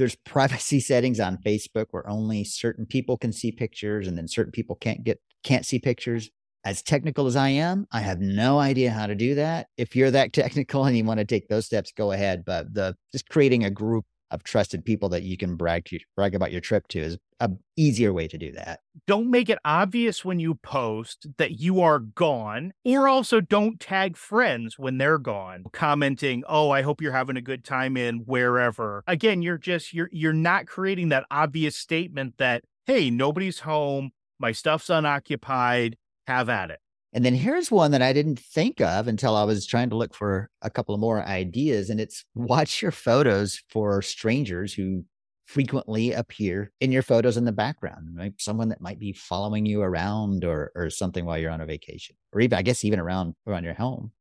there's 0.00 0.16
privacy 0.16 0.80
settings 0.90 1.20
on 1.20 1.36
Facebook 1.36 1.86
where 1.90 2.08
only 2.08 2.42
certain 2.42 2.86
people 2.86 3.18
can 3.18 3.32
see 3.32 3.52
pictures 3.52 4.08
and 4.08 4.16
then 4.16 4.26
certain 4.26 4.50
people 4.50 4.74
can't 4.76 5.04
get 5.04 5.20
can't 5.44 5.66
see 5.66 5.78
pictures. 5.78 6.30
as 6.64 6.82
technical 6.82 7.26
as 7.26 7.36
I 7.36 7.48
am, 7.50 7.86
I 7.90 8.00
have 8.00 8.20
no 8.20 8.58
idea 8.58 8.90
how 8.90 9.06
to 9.06 9.14
do 9.14 9.34
that. 9.36 9.68
If 9.78 9.96
you're 9.96 10.10
that 10.10 10.32
technical 10.42 10.84
and 10.84 10.96
you 10.96 11.04
want 11.04 11.20
to 11.20 11.26
take 11.26 11.48
those 11.48 11.66
steps, 11.66 11.92
go 11.96 12.12
ahead. 12.12 12.44
But 12.44 12.74
the 12.74 12.96
just 13.12 13.28
creating 13.28 13.64
a 13.64 13.70
group 13.70 14.04
of 14.30 14.42
trusted 14.44 14.84
people 14.84 15.08
that 15.08 15.22
you 15.22 15.36
can 15.36 15.56
brag 15.56 15.84
to 15.86 15.98
brag 16.16 16.34
about 16.34 16.52
your 16.52 16.60
trip 16.60 16.88
to 16.88 17.00
is 17.00 17.18
a 17.40 17.50
easier 17.76 18.12
way 18.12 18.28
to 18.28 18.36
do 18.36 18.52
that. 18.52 18.80
Don't 19.06 19.30
make 19.30 19.48
it 19.48 19.58
obvious 19.64 20.24
when 20.24 20.38
you 20.38 20.54
post 20.56 21.26
that 21.38 21.58
you 21.58 21.80
are 21.80 21.98
gone, 21.98 22.72
or 22.84 23.08
also 23.08 23.40
don't 23.40 23.80
tag 23.80 24.16
friends 24.16 24.78
when 24.78 24.98
they're 24.98 25.18
gone, 25.18 25.64
commenting, 25.72 26.44
"Oh, 26.48 26.70
I 26.70 26.82
hope 26.82 27.00
you're 27.00 27.12
having 27.12 27.36
a 27.36 27.42
good 27.42 27.64
time 27.64 27.96
in 27.96 28.18
wherever." 28.26 29.02
Again, 29.06 29.42
you're 29.42 29.58
just 29.58 29.94
you're 29.94 30.10
you're 30.12 30.32
not 30.32 30.66
creating 30.66 31.08
that 31.08 31.24
obvious 31.30 31.76
statement 31.76 32.34
that, 32.38 32.64
"Hey, 32.86 33.10
nobody's 33.10 33.60
home, 33.60 34.10
my 34.38 34.52
stuff's 34.52 34.90
unoccupied, 34.90 35.96
have 36.26 36.48
at 36.48 36.70
it." 36.70 36.80
And 37.12 37.24
then 37.24 37.34
here's 37.34 37.70
one 37.70 37.90
that 37.90 38.02
I 38.02 38.12
didn't 38.12 38.38
think 38.38 38.80
of 38.80 39.08
until 39.08 39.34
I 39.34 39.42
was 39.44 39.66
trying 39.66 39.90
to 39.90 39.96
look 39.96 40.14
for 40.14 40.48
a 40.62 40.70
couple 40.70 40.94
of 40.94 41.00
more 41.00 41.22
ideas. 41.22 41.90
And 41.90 42.00
it's 42.00 42.24
watch 42.34 42.82
your 42.82 42.92
photos 42.92 43.60
for 43.68 44.00
strangers 44.00 44.72
who 44.72 45.04
frequently 45.46 46.12
appear 46.12 46.70
in 46.80 46.92
your 46.92 47.02
photos 47.02 47.36
in 47.36 47.44
the 47.44 47.52
background, 47.52 48.10
right? 48.16 48.32
Someone 48.38 48.68
that 48.68 48.80
might 48.80 49.00
be 49.00 49.12
following 49.12 49.66
you 49.66 49.82
around 49.82 50.44
or 50.44 50.70
or 50.76 50.88
something 50.90 51.24
while 51.24 51.36
you're 51.36 51.50
on 51.50 51.60
a 51.60 51.66
vacation, 51.66 52.14
or 52.32 52.40
even 52.40 52.56
I 52.56 52.62
guess 52.62 52.84
even 52.84 53.00
around 53.00 53.34
around 53.46 53.64
your 53.64 53.74
home. 53.74 54.12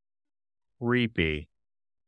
Creepy. 0.81 1.47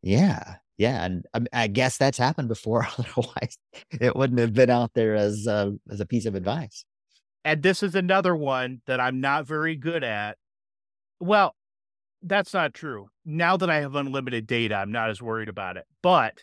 Yeah, 0.01 0.55
yeah, 0.81 1.05
and 1.05 1.25
I, 1.35 1.41
I 1.53 1.67
guess 1.67 1.97
that's 1.97 2.17
happened 2.17 2.47
before. 2.47 2.87
Otherwise, 2.97 3.57
it 3.91 4.15
wouldn't 4.15 4.39
have 4.39 4.53
been 4.53 4.71
out 4.71 4.95
there 4.95 5.15
as 5.15 5.45
a, 5.45 5.73
as 5.91 5.99
a 5.99 6.07
piece 6.07 6.25
of 6.25 6.33
advice. 6.33 6.85
And 7.45 7.61
this 7.61 7.83
is 7.83 7.93
another 7.93 8.35
one 8.35 8.81
that 8.87 8.99
I'm 8.99 9.21
not 9.21 9.45
very 9.45 9.75
good 9.75 10.03
at 10.03 10.37
well, 11.21 11.55
that's 12.21 12.53
not 12.53 12.73
true. 12.73 13.07
Now 13.25 13.55
that 13.57 13.69
I 13.69 13.79
have 13.79 13.95
unlimited 13.95 14.47
data, 14.47 14.75
I'm 14.75 14.91
not 14.91 15.09
as 15.09 15.21
worried 15.21 15.49
about 15.49 15.77
it. 15.77 15.85
But 16.03 16.39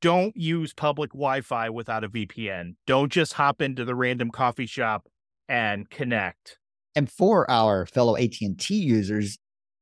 don't 0.00 0.36
use 0.36 0.72
public 0.72 1.10
Wi-Fi 1.10 1.70
without 1.70 2.04
a 2.04 2.08
VPN. 2.08 2.74
Don't 2.86 3.12
just 3.12 3.34
hop 3.34 3.60
into 3.62 3.84
the 3.84 3.94
random 3.94 4.30
coffee 4.30 4.66
shop 4.66 5.08
and 5.48 5.88
connect. 5.90 6.58
And 6.94 7.10
for 7.10 7.48
our 7.50 7.86
fellow 7.86 8.16
AT&T 8.16 8.74
users, 8.74 9.38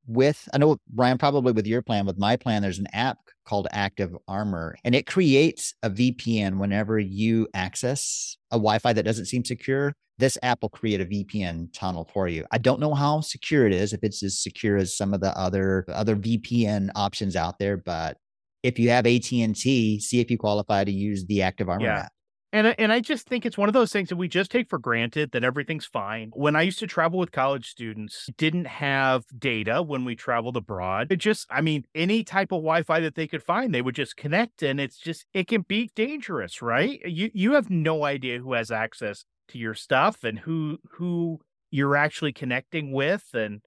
with 0.06 0.48
I 0.52 0.58
know 0.58 0.78
Ryan 0.94 1.18
probably 1.18 1.52
with 1.52 1.66
your 1.66 1.82
plan, 1.82 2.06
with 2.06 2.18
my 2.18 2.36
plan, 2.36 2.62
there's 2.62 2.78
an 2.78 2.88
app 2.92 3.18
called 3.44 3.68
Active 3.72 4.16
Armor, 4.28 4.76
and 4.84 4.94
it 4.94 5.06
creates 5.06 5.75
a 5.82 5.90
VPN 5.90 6.58
whenever 6.58 6.98
you 6.98 7.48
access 7.54 8.36
a 8.50 8.56
Wi-Fi 8.56 8.92
that 8.92 9.04
doesn't 9.04 9.26
seem 9.26 9.44
secure 9.44 9.92
this 10.18 10.38
app 10.42 10.62
will 10.62 10.70
create 10.70 11.00
a 11.00 11.04
VPN 11.04 11.68
tunnel 11.72 12.08
for 12.12 12.28
you. 12.28 12.44
I 12.50 12.58
don't 12.58 12.80
know 12.80 12.94
how 12.94 13.20
secure 13.20 13.66
it 13.66 13.72
is, 13.72 13.92
if 13.92 14.00
it's 14.02 14.22
as 14.22 14.38
secure 14.38 14.76
as 14.76 14.96
some 14.96 15.12
of 15.12 15.20
the 15.20 15.36
other 15.38 15.84
other 15.88 16.16
VPN 16.16 16.90
options 16.94 17.36
out 17.36 17.58
there, 17.58 17.76
but 17.76 18.16
if 18.62 18.78
you 18.78 18.90
have 18.90 19.06
AT&T, 19.06 20.00
see 20.00 20.20
if 20.20 20.30
you 20.30 20.38
qualify 20.38 20.84
to 20.84 20.90
use 20.90 21.25
the 21.26 21.42
Active 21.42 21.68
Armor 21.68 21.84
yeah. 21.84 21.98
app. 21.98 22.12
And 22.56 22.75
and 22.78 22.90
I 22.90 23.00
just 23.00 23.28
think 23.28 23.44
it's 23.44 23.58
one 23.58 23.68
of 23.68 23.75
those 23.75 23.92
things 23.92 24.08
that 24.08 24.16
we 24.16 24.28
just 24.28 24.50
take 24.50 24.70
for 24.70 24.78
granted 24.78 25.32
that 25.32 25.44
everything's 25.44 25.84
fine. 25.84 26.30
When 26.32 26.56
I 26.56 26.62
used 26.62 26.78
to 26.78 26.86
travel 26.86 27.18
with 27.18 27.30
college 27.30 27.68
students, 27.68 28.30
didn't 28.38 28.66
have 28.66 29.26
data 29.38 29.82
when 29.82 30.06
we 30.06 30.16
traveled 30.16 30.56
abroad. 30.56 31.08
It 31.12 31.16
just, 31.16 31.46
I 31.50 31.60
mean, 31.60 31.84
any 31.94 32.25
type 32.25 32.52
of 32.52 32.62
Wi-Fi 32.62 33.00
that 33.00 33.14
they 33.14 33.26
could 33.26 33.42
find, 33.42 33.75
they 33.75 33.82
would 33.82 33.94
just 33.94 34.16
connect, 34.16 34.62
and 34.62 34.80
it's 34.80 34.96
just 34.96 35.26
it 35.34 35.48
can 35.48 35.66
be 35.68 35.90
dangerous, 35.94 36.62
right? 36.62 36.98
You 37.04 37.30
you 37.34 37.52
have 37.52 37.68
no 37.68 38.04
idea 38.04 38.38
who 38.38 38.54
has 38.54 38.70
access 38.70 39.26
to 39.48 39.58
your 39.58 39.75
stuff 39.75 40.25
and 40.25 40.38
who 40.38 40.78
who 40.92 41.40
you're 41.70 41.94
actually 41.94 42.32
connecting 42.32 42.90
with 42.90 43.26
and 43.34 43.60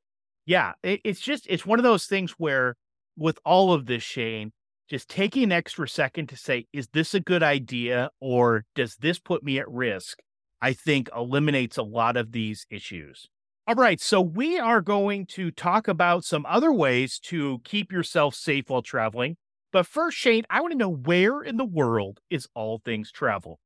yeah 0.45 0.73
it, 0.83 0.99
it's 1.03 1.19
just 1.19 1.45
it's 1.47 1.65
one 1.65 1.79
of 1.79 1.83
those 1.83 2.05
things 2.05 2.31
where 2.37 2.75
with 3.15 3.37
all 3.45 3.71
of 3.71 3.85
this 3.85 4.03
shane 4.03 4.51
just 4.89 5.07
taking 5.07 5.43
an 5.43 5.51
extra 5.51 5.87
second 5.87 6.27
to 6.29 6.35
say 6.35 6.65
is 6.73 6.87
this 6.89 7.13
a 7.13 7.19
good 7.19 7.43
idea 7.43 8.09
or 8.19 8.65
does 8.75 8.95
this 8.97 9.19
put 9.19 9.43
me 9.43 9.59
at 9.59 9.69
risk? 9.69 10.19
I 10.61 10.73
think 10.73 11.09
eliminates 11.15 11.77
a 11.77 11.83
lot 11.83 12.17
of 12.17 12.31
these 12.31 12.65
issues. 12.69 13.29
All 13.67 13.75
right 13.75 14.01
so 14.01 14.19
we 14.19 14.59
are 14.59 14.81
going 14.81 15.25
to 15.27 15.51
talk 15.51 15.87
about 15.87 16.25
some 16.25 16.45
other 16.47 16.73
ways 16.73 17.19
to 17.25 17.61
keep 17.63 17.91
yourself 17.91 18.35
safe 18.35 18.69
while 18.69 18.81
traveling. 18.81 19.37
But 19.71 19.85
first 19.85 20.17
shane 20.17 20.45
i 20.49 20.59
want 20.61 20.71
to 20.71 20.77
know 20.77 20.89
where 20.89 21.41
in 21.41 21.57
the 21.57 21.65
world 21.65 22.19
is 22.29 22.47
all 22.55 22.81
things 22.83 23.11
travel? 23.11 23.59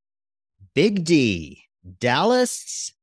Big 0.75 1.03
d 1.05 1.63
Dallas, 1.99 2.93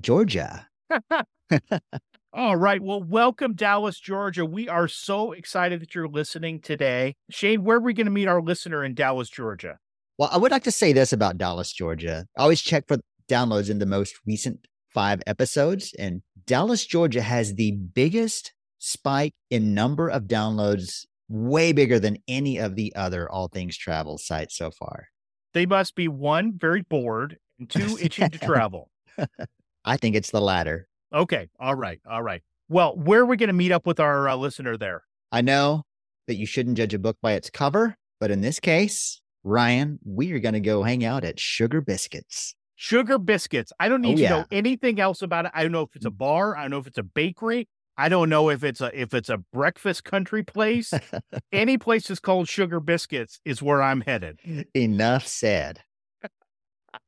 Georgia. 0.00 0.68
All 2.32 2.56
right. 2.56 2.80
Well, 2.80 3.02
welcome, 3.02 3.54
Dallas, 3.54 3.98
Georgia. 3.98 4.44
We 4.44 4.68
are 4.68 4.86
so 4.86 5.32
excited 5.32 5.80
that 5.80 5.94
you're 5.94 6.08
listening 6.08 6.60
today. 6.60 7.16
Shane, 7.30 7.64
where 7.64 7.78
are 7.78 7.80
we 7.80 7.94
going 7.94 8.06
to 8.06 8.12
meet 8.12 8.28
our 8.28 8.42
listener 8.42 8.84
in 8.84 8.94
Dallas, 8.94 9.30
Georgia? 9.30 9.78
Well, 10.18 10.28
I 10.30 10.36
would 10.36 10.50
like 10.50 10.64
to 10.64 10.70
say 10.70 10.92
this 10.92 11.12
about 11.12 11.38
Dallas, 11.38 11.72
Georgia. 11.72 12.26
I 12.36 12.42
always 12.42 12.60
check 12.60 12.84
for 12.86 12.98
downloads 13.30 13.70
in 13.70 13.78
the 13.78 13.86
most 13.86 14.14
recent 14.26 14.66
five 14.92 15.22
episodes, 15.26 15.94
and 15.98 16.22
Dallas, 16.46 16.84
Georgia 16.84 17.22
has 17.22 17.54
the 17.54 17.72
biggest 17.72 18.52
spike 18.78 19.32
in 19.50 19.74
number 19.74 20.08
of 20.08 20.24
downloads, 20.24 21.06
way 21.28 21.72
bigger 21.72 21.98
than 21.98 22.18
any 22.26 22.58
of 22.58 22.74
the 22.74 22.94
other 22.94 23.30
All 23.30 23.48
Things 23.48 23.76
Travel 23.76 24.18
sites 24.18 24.56
so 24.56 24.70
far. 24.70 25.08
They 25.54 25.66
must 25.66 25.94
be 25.94 26.08
one, 26.08 26.58
very 26.58 26.82
bored, 26.82 27.38
and 27.58 27.70
two, 27.70 27.96
itching 28.02 28.30
to 28.30 28.38
travel? 28.38 28.90
I 29.84 29.96
think 29.96 30.14
it's 30.14 30.30
the 30.30 30.40
latter. 30.40 30.87
Okay. 31.12 31.48
All 31.58 31.74
right. 31.74 32.00
All 32.08 32.22
right. 32.22 32.42
Well, 32.68 32.96
where 32.96 33.20
are 33.20 33.26
we 33.26 33.36
going 33.36 33.48
to 33.48 33.54
meet 33.54 33.72
up 33.72 33.86
with 33.86 33.98
our 33.98 34.28
uh, 34.28 34.36
listener 34.36 34.76
there? 34.76 35.04
I 35.32 35.40
know 35.40 35.84
that 36.26 36.36
you 36.36 36.46
shouldn't 36.46 36.76
judge 36.76 36.92
a 36.92 36.98
book 36.98 37.16
by 37.22 37.32
its 37.32 37.48
cover, 37.48 37.96
but 38.20 38.30
in 38.30 38.42
this 38.42 38.60
case, 38.60 39.20
Ryan, 39.42 39.98
we 40.04 40.32
are 40.32 40.38
going 40.38 40.54
to 40.54 40.60
go 40.60 40.82
hang 40.82 41.04
out 41.04 41.24
at 41.24 41.40
Sugar 41.40 41.80
Biscuits. 41.80 42.54
Sugar 42.76 43.18
Biscuits. 43.18 43.72
I 43.80 43.88
don't 43.88 44.04
oh, 44.04 44.08
need 44.08 44.14
oh, 44.14 44.16
to 44.16 44.22
yeah. 44.22 44.28
know 44.30 44.44
anything 44.50 45.00
else 45.00 45.22
about 45.22 45.46
it. 45.46 45.52
I 45.54 45.62
don't 45.62 45.72
know 45.72 45.82
if 45.82 45.96
it's 45.96 46.04
a 46.04 46.10
mm. 46.10 46.18
bar. 46.18 46.56
I 46.56 46.62
don't 46.62 46.72
know 46.72 46.78
if 46.78 46.86
it's 46.86 46.98
a 46.98 47.02
bakery. 47.02 47.68
I 47.96 48.08
don't 48.08 48.28
know 48.28 48.50
if 48.50 48.62
it's 48.62 48.80
a 48.80 48.92
if 48.98 49.12
it's 49.12 49.28
a 49.28 49.38
breakfast 49.38 50.04
country 50.04 50.44
place. 50.44 50.92
Any 51.52 51.78
place 51.78 52.06
that's 52.06 52.20
called 52.20 52.48
Sugar 52.48 52.78
Biscuits 52.78 53.40
is 53.44 53.60
where 53.60 53.82
I'm 53.82 54.02
headed. 54.02 54.38
Enough 54.74 55.26
said. 55.26 55.80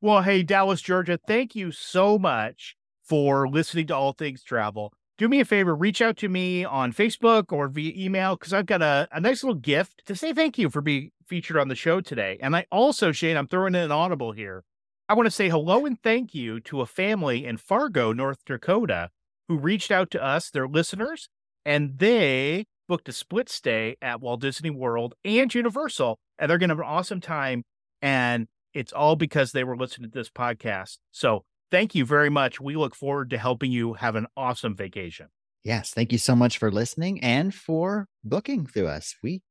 Well, 0.01 0.21
hey, 0.21 0.43
Dallas, 0.43 0.81
Georgia, 0.81 1.19
thank 1.27 1.55
you 1.55 1.73
so 1.73 2.17
much 2.17 2.77
for 3.09 3.49
listening 3.49 3.87
to 3.87 3.95
All 3.95 4.13
Things 4.13 4.43
Travel. 4.43 4.93
Do 5.17 5.27
me 5.27 5.41
a 5.41 5.45
favor, 5.45 5.75
reach 5.75 6.01
out 6.01 6.15
to 6.17 6.29
me 6.29 6.63
on 6.63 6.93
Facebook 6.93 7.51
or 7.51 7.67
via 7.67 7.91
email 7.97 8.35
because 8.37 8.53
I've 8.53 8.67
got 8.67 8.81
a, 8.81 9.07
a 9.11 9.19
nice 9.19 9.43
little 9.43 9.59
gift 9.59 10.03
to 10.05 10.15
say 10.15 10.31
thank 10.31 10.57
you 10.57 10.69
for 10.69 10.79
being 10.79 11.11
featured 11.27 11.57
on 11.57 11.67
the 11.67 11.75
show 11.75 11.99
today. 11.99 12.37
And 12.39 12.55
I 12.55 12.67
also, 12.71 13.11
Shane, 13.11 13.35
I'm 13.35 13.47
throwing 13.47 13.75
in 13.75 13.81
an 13.81 13.91
audible 13.91 14.31
here. 14.31 14.63
I 15.09 15.15
want 15.15 15.25
to 15.25 15.31
say 15.31 15.49
hello 15.49 15.85
and 15.85 16.01
thank 16.01 16.35
you 16.35 16.59
to 16.61 16.81
a 16.81 16.85
family 16.85 17.45
in 17.45 17.57
Fargo, 17.57 18.13
North 18.13 18.45
Dakota, 18.45 19.09
who 19.47 19.57
reached 19.57 19.91
out 19.91 20.11
to 20.11 20.23
us, 20.23 20.51
their 20.51 20.67
listeners, 20.67 21.27
and 21.65 21.97
they 21.97 22.67
booked 22.87 23.09
a 23.09 23.11
split 23.11 23.49
stay 23.49 23.97
at 24.01 24.21
Walt 24.21 24.41
Disney 24.41 24.69
World 24.69 25.15
and 25.25 25.53
Universal. 25.53 26.19
And 26.37 26.49
they're 26.49 26.59
going 26.59 26.69
to 26.69 26.75
have 26.75 26.79
an 26.79 26.85
awesome 26.85 27.21
time. 27.21 27.63
And 28.01 28.47
it's 28.73 28.93
all 28.93 29.15
because 29.15 29.51
they 29.51 29.63
were 29.63 29.75
listening 29.75 30.11
to 30.11 30.17
this 30.17 30.29
podcast. 30.29 30.99
So 31.11 31.43
thank 31.71 31.95
you 31.95 32.05
very 32.05 32.29
much. 32.29 32.59
We 32.59 32.75
look 32.75 32.95
forward 32.95 33.29
to 33.31 33.37
helping 33.37 33.71
you 33.71 33.93
have 33.93 34.15
an 34.15 34.27
awesome 34.35 34.75
vacation. 34.75 35.27
Yes. 35.63 35.91
Thank 35.91 36.11
you 36.11 36.17
so 36.17 36.35
much 36.35 36.57
for 36.57 36.71
listening 36.71 37.21
and 37.21 37.53
for 37.53 38.07
booking 38.23 38.65
through 38.65 38.87
us. 38.87 39.15
We 39.21 39.41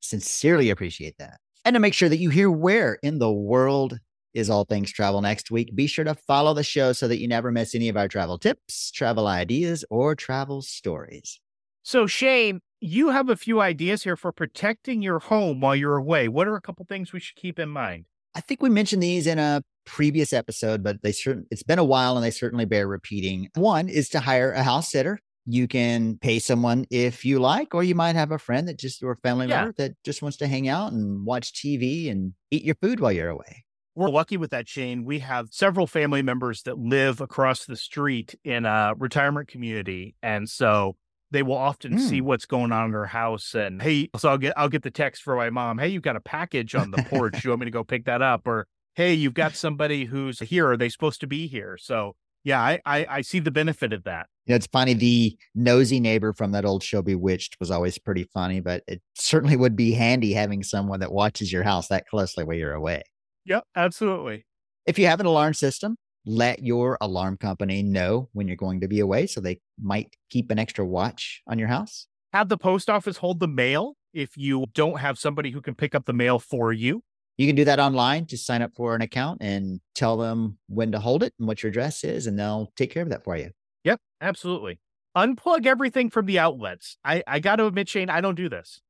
sincerely 0.00 0.70
appreciate 0.70 1.16
that. 1.18 1.38
And 1.64 1.74
to 1.74 1.80
make 1.80 1.94
sure 1.94 2.08
that 2.08 2.18
you 2.18 2.30
hear 2.30 2.50
where 2.50 2.98
in 3.02 3.18
the 3.18 3.32
world 3.32 3.98
is 4.34 4.50
All 4.50 4.64
Things 4.64 4.92
Travel 4.92 5.22
next 5.22 5.50
week, 5.50 5.74
be 5.74 5.86
sure 5.86 6.04
to 6.04 6.14
follow 6.14 6.52
the 6.52 6.62
show 6.62 6.92
so 6.92 7.08
that 7.08 7.20
you 7.20 7.28
never 7.28 7.50
miss 7.50 7.74
any 7.74 7.88
of 7.88 7.96
our 7.96 8.08
travel 8.08 8.38
tips, 8.38 8.90
travel 8.90 9.26
ideas, 9.26 9.84
or 9.88 10.14
travel 10.14 10.60
stories. 10.60 11.40
So, 11.82 12.06
Shane, 12.06 12.60
you 12.80 13.10
have 13.10 13.28
a 13.28 13.36
few 13.36 13.60
ideas 13.60 14.04
here 14.04 14.16
for 14.16 14.32
protecting 14.32 15.00
your 15.00 15.20
home 15.20 15.60
while 15.60 15.76
you're 15.76 15.96
away. 15.96 16.28
What 16.28 16.48
are 16.48 16.56
a 16.56 16.60
couple 16.60 16.84
things 16.84 17.12
we 17.12 17.20
should 17.20 17.36
keep 17.36 17.58
in 17.58 17.68
mind? 17.68 18.06
I 18.34 18.40
think 18.40 18.62
we 18.62 18.70
mentioned 18.70 19.02
these 19.02 19.26
in 19.26 19.38
a 19.38 19.62
previous 19.86 20.32
episode, 20.32 20.82
but 20.82 21.02
they 21.02 21.12
certain 21.12 21.46
it's 21.50 21.62
been 21.62 21.78
a 21.78 21.84
while 21.84 22.16
and 22.16 22.24
they 22.24 22.30
certainly 22.30 22.64
bear 22.64 22.88
repeating. 22.88 23.48
One 23.54 23.88
is 23.88 24.08
to 24.10 24.20
hire 24.20 24.52
a 24.52 24.62
house 24.62 24.90
sitter. 24.90 25.20
You 25.46 25.68
can 25.68 26.16
pay 26.18 26.38
someone 26.38 26.86
if 26.90 27.24
you 27.24 27.38
like, 27.38 27.74
or 27.74 27.82
you 27.82 27.94
might 27.94 28.16
have 28.16 28.32
a 28.32 28.38
friend 28.38 28.66
that 28.68 28.78
just 28.78 29.02
or 29.02 29.12
a 29.12 29.16
family 29.16 29.46
yeah. 29.46 29.60
member 29.60 29.74
that 29.76 29.92
just 30.02 30.22
wants 30.22 30.38
to 30.38 30.46
hang 30.46 30.68
out 30.68 30.92
and 30.92 31.26
watch 31.26 31.52
TV 31.52 32.10
and 32.10 32.32
eat 32.50 32.64
your 32.64 32.76
food 32.76 32.98
while 32.98 33.12
you're 33.12 33.28
away. 33.28 33.64
We're 33.94 34.08
lucky 34.08 34.36
with 34.36 34.50
that, 34.50 34.68
Shane. 34.68 35.04
We 35.04 35.20
have 35.20 35.48
several 35.52 35.86
family 35.86 36.22
members 36.22 36.62
that 36.62 36.78
live 36.78 37.20
across 37.20 37.66
the 37.66 37.76
street 37.76 38.34
in 38.42 38.64
a 38.64 38.94
retirement 38.96 39.46
community. 39.48 40.16
And 40.20 40.48
so 40.48 40.96
they 41.34 41.42
will 41.42 41.56
often 41.56 41.98
mm. 41.98 42.00
see 42.00 42.20
what's 42.20 42.46
going 42.46 42.72
on 42.72 42.86
in 42.86 42.92
their 42.92 43.04
house 43.06 43.54
and 43.54 43.82
hey 43.82 44.08
so 44.16 44.28
i'll 44.28 44.38
get 44.38 44.54
i'll 44.56 44.68
get 44.68 44.82
the 44.82 44.90
text 44.90 45.22
for 45.22 45.36
my 45.36 45.50
mom 45.50 45.78
hey 45.78 45.88
you've 45.88 46.02
got 46.02 46.16
a 46.16 46.20
package 46.20 46.74
on 46.74 46.90
the 46.90 47.02
porch 47.10 47.44
you 47.44 47.50
want 47.50 47.60
me 47.60 47.64
to 47.66 47.70
go 47.70 47.84
pick 47.84 48.04
that 48.04 48.22
up 48.22 48.46
or 48.46 48.66
hey 48.94 49.12
you've 49.12 49.34
got 49.34 49.54
somebody 49.54 50.04
who's 50.04 50.38
here 50.38 50.70
are 50.70 50.76
they 50.76 50.88
supposed 50.88 51.20
to 51.20 51.26
be 51.26 51.46
here 51.46 51.76
so 51.78 52.14
Yeah, 52.44 52.60
I, 52.60 52.80
I, 52.84 53.06
I 53.08 53.20
see 53.22 53.40
the 53.40 53.50
benefit 53.50 53.92
of 53.92 54.04
that. 54.04 54.26
You 54.46 54.52
know, 54.52 54.56
it's 54.56 54.66
funny. 54.66 54.92
The 54.92 55.36
nosy 55.54 55.98
neighbor 55.98 56.34
from 56.34 56.52
that 56.52 56.66
old 56.66 56.82
show 56.82 57.00
Bewitched 57.00 57.56
was 57.58 57.70
always 57.70 57.98
pretty 57.98 58.24
funny, 58.34 58.60
but 58.60 58.84
it 58.86 59.00
certainly 59.14 59.56
would 59.56 59.74
be 59.74 59.92
handy 59.92 60.34
having 60.34 60.62
someone 60.62 61.00
that 61.00 61.10
watches 61.10 61.50
your 61.50 61.62
house 61.62 61.88
that 61.88 62.06
closely 62.06 62.44
while 62.44 62.56
you're 62.56 62.74
away. 62.74 63.02
Yep, 63.46 63.64
absolutely. 63.74 64.44
If 64.86 64.98
you 64.98 65.06
have 65.06 65.20
an 65.20 65.26
alarm 65.26 65.54
system, 65.54 65.96
let 66.26 66.62
your 66.62 66.96
alarm 67.00 67.36
company 67.36 67.82
know 67.82 68.28
when 68.32 68.48
you're 68.48 68.56
going 68.56 68.80
to 68.80 68.88
be 68.88 69.00
away 69.00 69.26
so 69.26 69.40
they 69.40 69.60
might 69.80 70.16
keep 70.30 70.50
an 70.50 70.58
extra 70.58 70.84
watch 70.84 71.42
on 71.46 71.58
your 71.58 71.68
house. 71.68 72.06
Have 72.32 72.48
the 72.48 72.58
post 72.58 72.90
office 72.90 73.18
hold 73.18 73.40
the 73.40 73.48
mail 73.48 73.96
if 74.12 74.36
you 74.36 74.66
don't 74.74 75.00
have 75.00 75.18
somebody 75.18 75.50
who 75.50 75.60
can 75.60 75.74
pick 75.74 75.94
up 75.94 76.06
the 76.06 76.12
mail 76.12 76.38
for 76.38 76.72
you. 76.72 77.02
You 77.36 77.46
can 77.46 77.56
do 77.56 77.64
that 77.64 77.80
online. 77.80 78.26
Just 78.26 78.46
sign 78.46 78.62
up 78.62 78.72
for 78.76 78.94
an 78.94 79.02
account 79.02 79.42
and 79.42 79.80
tell 79.94 80.16
them 80.16 80.58
when 80.68 80.92
to 80.92 81.00
hold 81.00 81.22
it 81.22 81.34
and 81.38 81.48
what 81.48 81.62
your 81.62 81.70
address 81.70 82.04
is, 82.04 82.26
and 82.26 82.38
they'll 82.38 82.72
take 82.76 82.92
care 82.92 83.02
of 83.02 83.10
that 83.10 83.24
for 83.24 83.36
you. 83.36 83.50
Yep, 83.82 84.00
absolutely. 84.20 84.78
Unplug 85.16 85.66
everything 85.66 86.10
from 86.10 86.26
the 86.26 86.38
outlets. 86.38 86.96
I, 87.04 87.22
I 87.26 87.40
got 87.40 87.56
to 87.56 87.66
admit, 87.66 87.88
Shane, 87.88 88.08
I 88.08 88.20
don't 88.20 88.36
do 88.36 88.48
this. 88.48 88.80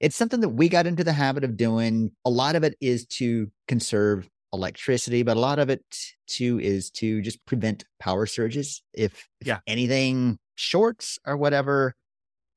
It's 0.00 0.16
something 0.16 0.40
that 0.40 0.50
we 0.50 0.68
got 0.68 0.86
into 0.86 1.02
the 1.02 1.12
habit 1.12 1.42
of 1.42 1.56
doing. 1.56 2.12
A 2.24 2.30
lot 2.30 2.54
of 2.54 2.62
it 2.62 2.76
is 2.80 3.04
to 3.06 3.50
conserve 3.66 4.28
electricity, 4.52 5.22
but 5.22 5.36
a 5.36 5.40
lot 5.40 5.58
of 5.58 5.70
it 5.70 5.82
too 6.26 6.58
is 6.60 6.90
to 6.90 7.20
just 7.22 7.44
prevent 7.46 7.84
power 7.98 8.26
surges. 8.26 8.82
If, 8.94 9.28
if 9.40 9.46
yeah. 9.46 9.58
anything 9.66 10.38
shorts 10.56 11.18
or 11.26 11.36
whatever, 11.36 11.94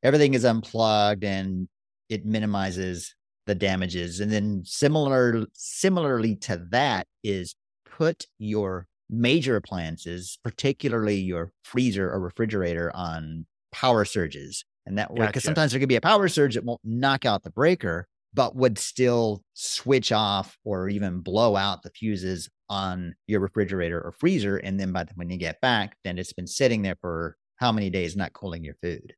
everything 0.04 0.34
is 0.34 0.46
unplugged 0.46 1.24
and 1.24 1.68
it 2.10 2.26
minimizes 2.26 3.16
the 3.46 3.56
damages. 3.56 4.20
And 4.20 4.32
then 4.32 4.64
similar 4.66 5.46
similarly 5.54 6.36
to 6.38 6.66
that 6.72 7.08
is 7.24 7.56
put 7.86 8.28
your 8.40 8.88
major 9.10 9.56
appliances, 9.56 10.40
particularly 10.44 11.16
your 11.16 11.52
freezer 11.64 12.10
or 12.10 12.20
refrigerator 12.20 12.92
on 12.96 13.46
power 13.72 14.06
surges. 14.06 14.64
And 14.86 14.98
that 14.98 15.14
way, 15.14 15.28
because 15.28 15.44
sometimes 15.44 15.72
there 15.72 15.80
could 15.80 15.90
be 15.90 15.96
a 15.96 16.02
power 16.02 16.28
surge 16.28 16.56
that 16.56 16.64
won't 16.64 16.82
knock 16.84 17.26
out 17.26 17.44
the 17.44 17.52
breaker, 17.52 18.08
but 18.34 18.56
would 18.56 18.78
still 18.78 19.44
switch 19.54 20.12
off 20.12 20.58
or 20.64 20.90
even 20.90 21.20
blow 21.20 21.56
out 21.56 21.84
the 21.84 21.90
fuses 21.90 22.50
on 22.70 23.16
your 23.28 23.42
refrigerator 23.42 24.00
or 24.00 24.14
freezer. 24.14 24.58
And 24.58 24.80
then 24.80 24.92
by 24.94 25.04
the 25.04 25.14
when 25.16 25.30
you 25.30 25.38
get 25.38 25.60
back, 25.62 25.98
then 26.04 26.18
it's 26.18 26.34
been 26.34 26.48
sitting 26.48 26.82
there 26.82 26.98
for 27.02 27.38
how 27.58 27.72
many 27.72 27.90
days 27.90 28.16
not 28.16 28.34
cooling 28.34 28.64
your 28.64 28.76
food. 28.82 29.14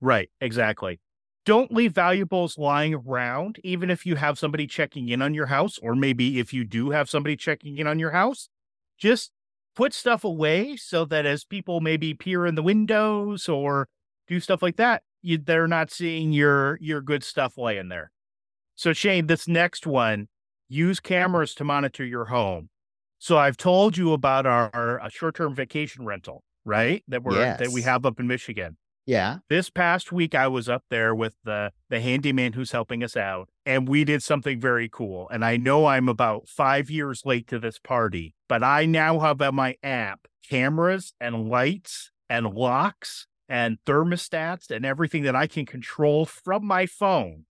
Right, 0.00 0.30
exactly. 0.40 1.00
Don't 1.44 1.72
leave 1.72 1.92
valuables 1.92 2.58
lying 2.58 2.94
around, 2.94 3.60
even 3.62 3.88
if 3.90 4.04
you 4.04 4.16
have 4.16 4.38
somebody 4.38 4.66
checking 4.66 5.08
in 5.08 5.22
on 5.22 5.32
your 5.32 5.46
house, 5.46 5.78
or 5.78 5.94
maybe 5.94 6.40
if 6.40 6.52
you 6.52 6.64
do 6.64 6.90
have 6.90 7.08
somebody 7.08 7.36
checking 7.36 7.78
in 7.78 7.86
on 7.86 7.98
your 7.98 8.10
house, 8.10 8.48
just 8.98 9.30
put 9.76 9.92
stuff 9.94 10.24
away 10.24 10.76
so 10.76 11.04
that 11.04 11.24
as 11.26 11.44
people 11.44 11.80
maybe 11.80 12.14
peer 12.14 12.46
in 12.46 12.56
the 12.56 12.62
windows 12.62 13.48
or 13.48 13.88
do 14.26 14.40
stuff 14.40 14.62
like 14.62 14.76
that, 14.76 15.02
you, 15.22 15.38
they're 15.38 15.68
not 15.68 15.90
seeing 15.90 16.32
your 16.32 16.78
your 16.80 17.00
good 17.00 17.22
stuff 17.22 17.56
laying 17.56 17.88
there. 17.88 18.10
So, 18.76 18.92
Shane, 18.92 19.26
this 19.26 19.48
next 19.48 19.86
one 19.86 20.28
use 20.68 21.00
cameras 21.00 21.54
to 21.56 21.64
monitor 21.64 22.04
your 22.04 22.26
home. 22.26 22.68
So, 23.18 23.38
I've 23.38 23.56
told 23.56 23.96
you 23.96 24.12
about 24.12 24.46
our, 24.46 24.70
uh, 24.72 25.02
our 25.02 25.10
short 25.10 25.34
term 25.34 25.54
vacation 25.54 26.04
rental, 26.04 26.44
right? 26.64 27.02
That 27.08 27.24
we're 27.24 27.38
yes. 27.38 27.58
that 27.58 27.70
we 27.70 27.82
have 27.82 28.06
up 28.06 28.20
in 28.20 28.26
Michigan. 28.26 28.76
Yeah. 29.06 29.38
This 29.48 29.70
past 29.70 30.10
week, 30.10 30.34
I 30.34 30.48
was 30.48 30.68
up 30.68 30.84
there 30.90 31.14
with 31.14 31.34
the 31.44 31.72
the 31.88 32.00
handyman 32.00 32.52
who's 32.52 32.72
helping 32.72 33.02
us 33.02 33.16
out, 33.16 33.48
and 33.64 33.88
we 33.88 34.04
did 34.04 34.22
something 34.22 34.60
very 34.60 34.88
cool. 34.88 35.28
And 35.30 35.44
I 35.44 35.56
know 35.56 35.86
I'm 35.86 36.08
about 36.08 36.48
five 36.48 36.90
years 36.90 37.22
late 37.24 37.46
to 37.48 37.58
this 37.58 37.78
party, 37.78 38.34
but 38.48 38.62
I 38.62 38.84
now 38.84 39.20
have 39.20 39.40
on 39.40 39.54
my 39.54 39.76
app 39.82 40.26
cameras 40.48 41.14
and 41.18 41.48
lights 41.48 42.10
and 42.28 42.52
locks 42.52 43.26
and 43.48 43.78
thermostats 43.86 44.70
and 44.70 44.84
everything 44.84 45.22
that 45.22 45.36
I 45.36 45.46
can 45.46 45.66
control 45.66 46.26
from 46.26 46.66
my 46.66 46.86
phone 46.86 47.45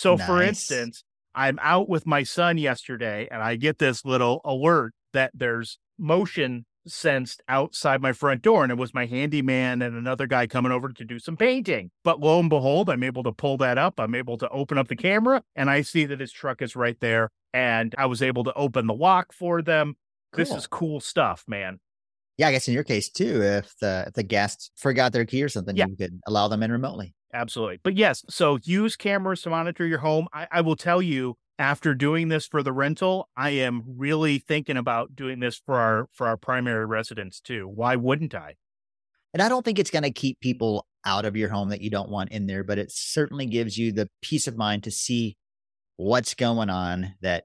so, 0.00 0.14
nice. 0.14 0.26
for 0.26 0.40
instance, 0.40 1.04
I'm 1.34 1.58
out 1.60 1.86
with 1.86 2.06
my 2.06 2.22
son 2.22 2.56
yesterday 2.56 3.28
and 3.30 3.42
I 3.42 3.56
get 3.56 3.78
this 3.78 4.02
little 4.02 4.40
alert 4.46 4.94
that 5.12 5.30
there's 5.34 5.78
motion 5.98 6.64
sensed 6.86 7.42
outside 7.50 8.00
my 8.00 8.14
front 8.14 8.40
door. 8.40 8.62
And 8.62 8.72
it 8.72 8.78
was 8.78 8.94
my 8.94 9.04
handyman 9.04 9.82
and 9.82 9.94
another 9.94 10.26
guy 10.26 10.46
coming 10.46 10.72
over 10.72 10.88
to 10.88 11.04
do 11.04 11.18
some 11.18 11.36
painting. 11.36 11.90
But 12.02 12.18
lo 12.18 12.40
and 12.40 12.48
behold, 12.48 12.88
I'm 12.88 13.02
able 13.02 13.22
to 13.24 13.32
pull 13.32 13.58
that 13.58 13.76
up. 13.76 14.00
I'm 14.00 14.14
able 14.14 14.38
to 14.38 14.48
open 14.48 14.78
up 14.78 14.88
the 14.88 14.96
camera 14.96 15.42
and 15.54 15.68
I 15.68 15.82
see 15.82 16.06
that 16.06 16.20
his 16.20 16.32
truck 16.32 16.62
is 16.62 16.74
right 16.74 16.98
there. 17.00 17.28
And 17.52 17.94
I 17.98 18.06
was 18.06 18.22
able 18.22 18.44
to 18.44 18.54
open 18.54 18.86
the 18.86 18.94
lock 18.94 19.34
for 19.34 19.60
them. 19.60 19.96
Cool. 20.32 20.44
This 20.46 20.54
is 20.54 20.66
cool 20.66 21.00
stuff, 21.00 21.44
man. 21.46 21.78
Yeah, 22.38 22.48
I 22.48 22.52
guess 22.52 22.68
in 22.68 22.72
your 22.72 22.84
case 22.84 23.10
too, 23.10 23.42
if 23.42 23.76
the 23.82 24.04
if 24.06 24.14
the 24.14 24.22
guests 24.22 24.70
forgot 24.76 25.12
their 25.12 25.26
key 25.26 25.42
or 25.42 25.50
something, 25.50 25.76
yeah. 25.76 25.84
you 25.88 25.96
could 25.96 26.18
allow 26.26 26.48
them 26.48 26.62
in 26.62 26.72
remotely. 26.72 27.12
Absolutely. 27.32 27.78
But 27.82 27.96
yes, 27.96 28.24
so 28.28 28.58
use 28.64 28.96
cameras 28.96 29.42
to 29.42 29.50
monitor 29.50 29.86
your 29.86 29.98
home. 30.00 30.26
I, 30.32 30.48
I, 30.50 30.60
will 30.62 30.76
tell 30.76 31.00
you, 31.00 31.36
after 31.58 31.94
doing 31.94 32.28
this 32.28 32.46
for 32.46 32.62
the 32.62 32.72
rental, 32.72 33.28
I 33.36 33.50
am 33.50 33.82
really 33.86 34.38
thinking 34.38 34.76
about 34.76 35.14
doing 35.14 35.40
this 35.40 35.60
for 35.64 35.76
our 35.76 36.08
for 36.12 36.26
our 36.26 36.36
primary 36.36 36.86
residence 36.86 37.40
too. 37.40 37.68
Why 37.72 37.96
wouldn't 37.96 38.34
I? 38.34 38.56
And 39.32 39.42
I 39.42 39.48
don't 39.48 39.64
think 39.64 39.78
it's 39.78 39.90
going 39.90 40.02
to 40.02 40.10
keep 40.10 40.40
people 40.40 40.86
out 41.04 41.24
of 41.24 41.36
your 41.36 41.48
home 41.48 41.68
that 41.68 41.80
you 41.80 41.90
don't 41.90 42.10
want 42.10 42.32
in 42.32 42.46
there, 42.46 42.64
but 42.64 42.78
it 42.78 42.90
certainly 42.90 43.46
gives 43.46 43.78
you 43.78 43.92
the 43.92 44.08
peace 44.22 44.46
of 44.46 44.56
mind 44.56 44.82
to 44.84 44.90
see 44.90 45.36
what's 45.96 46.34
going 46.34 46.70
on 46.70 47.14
that 47.20 47.44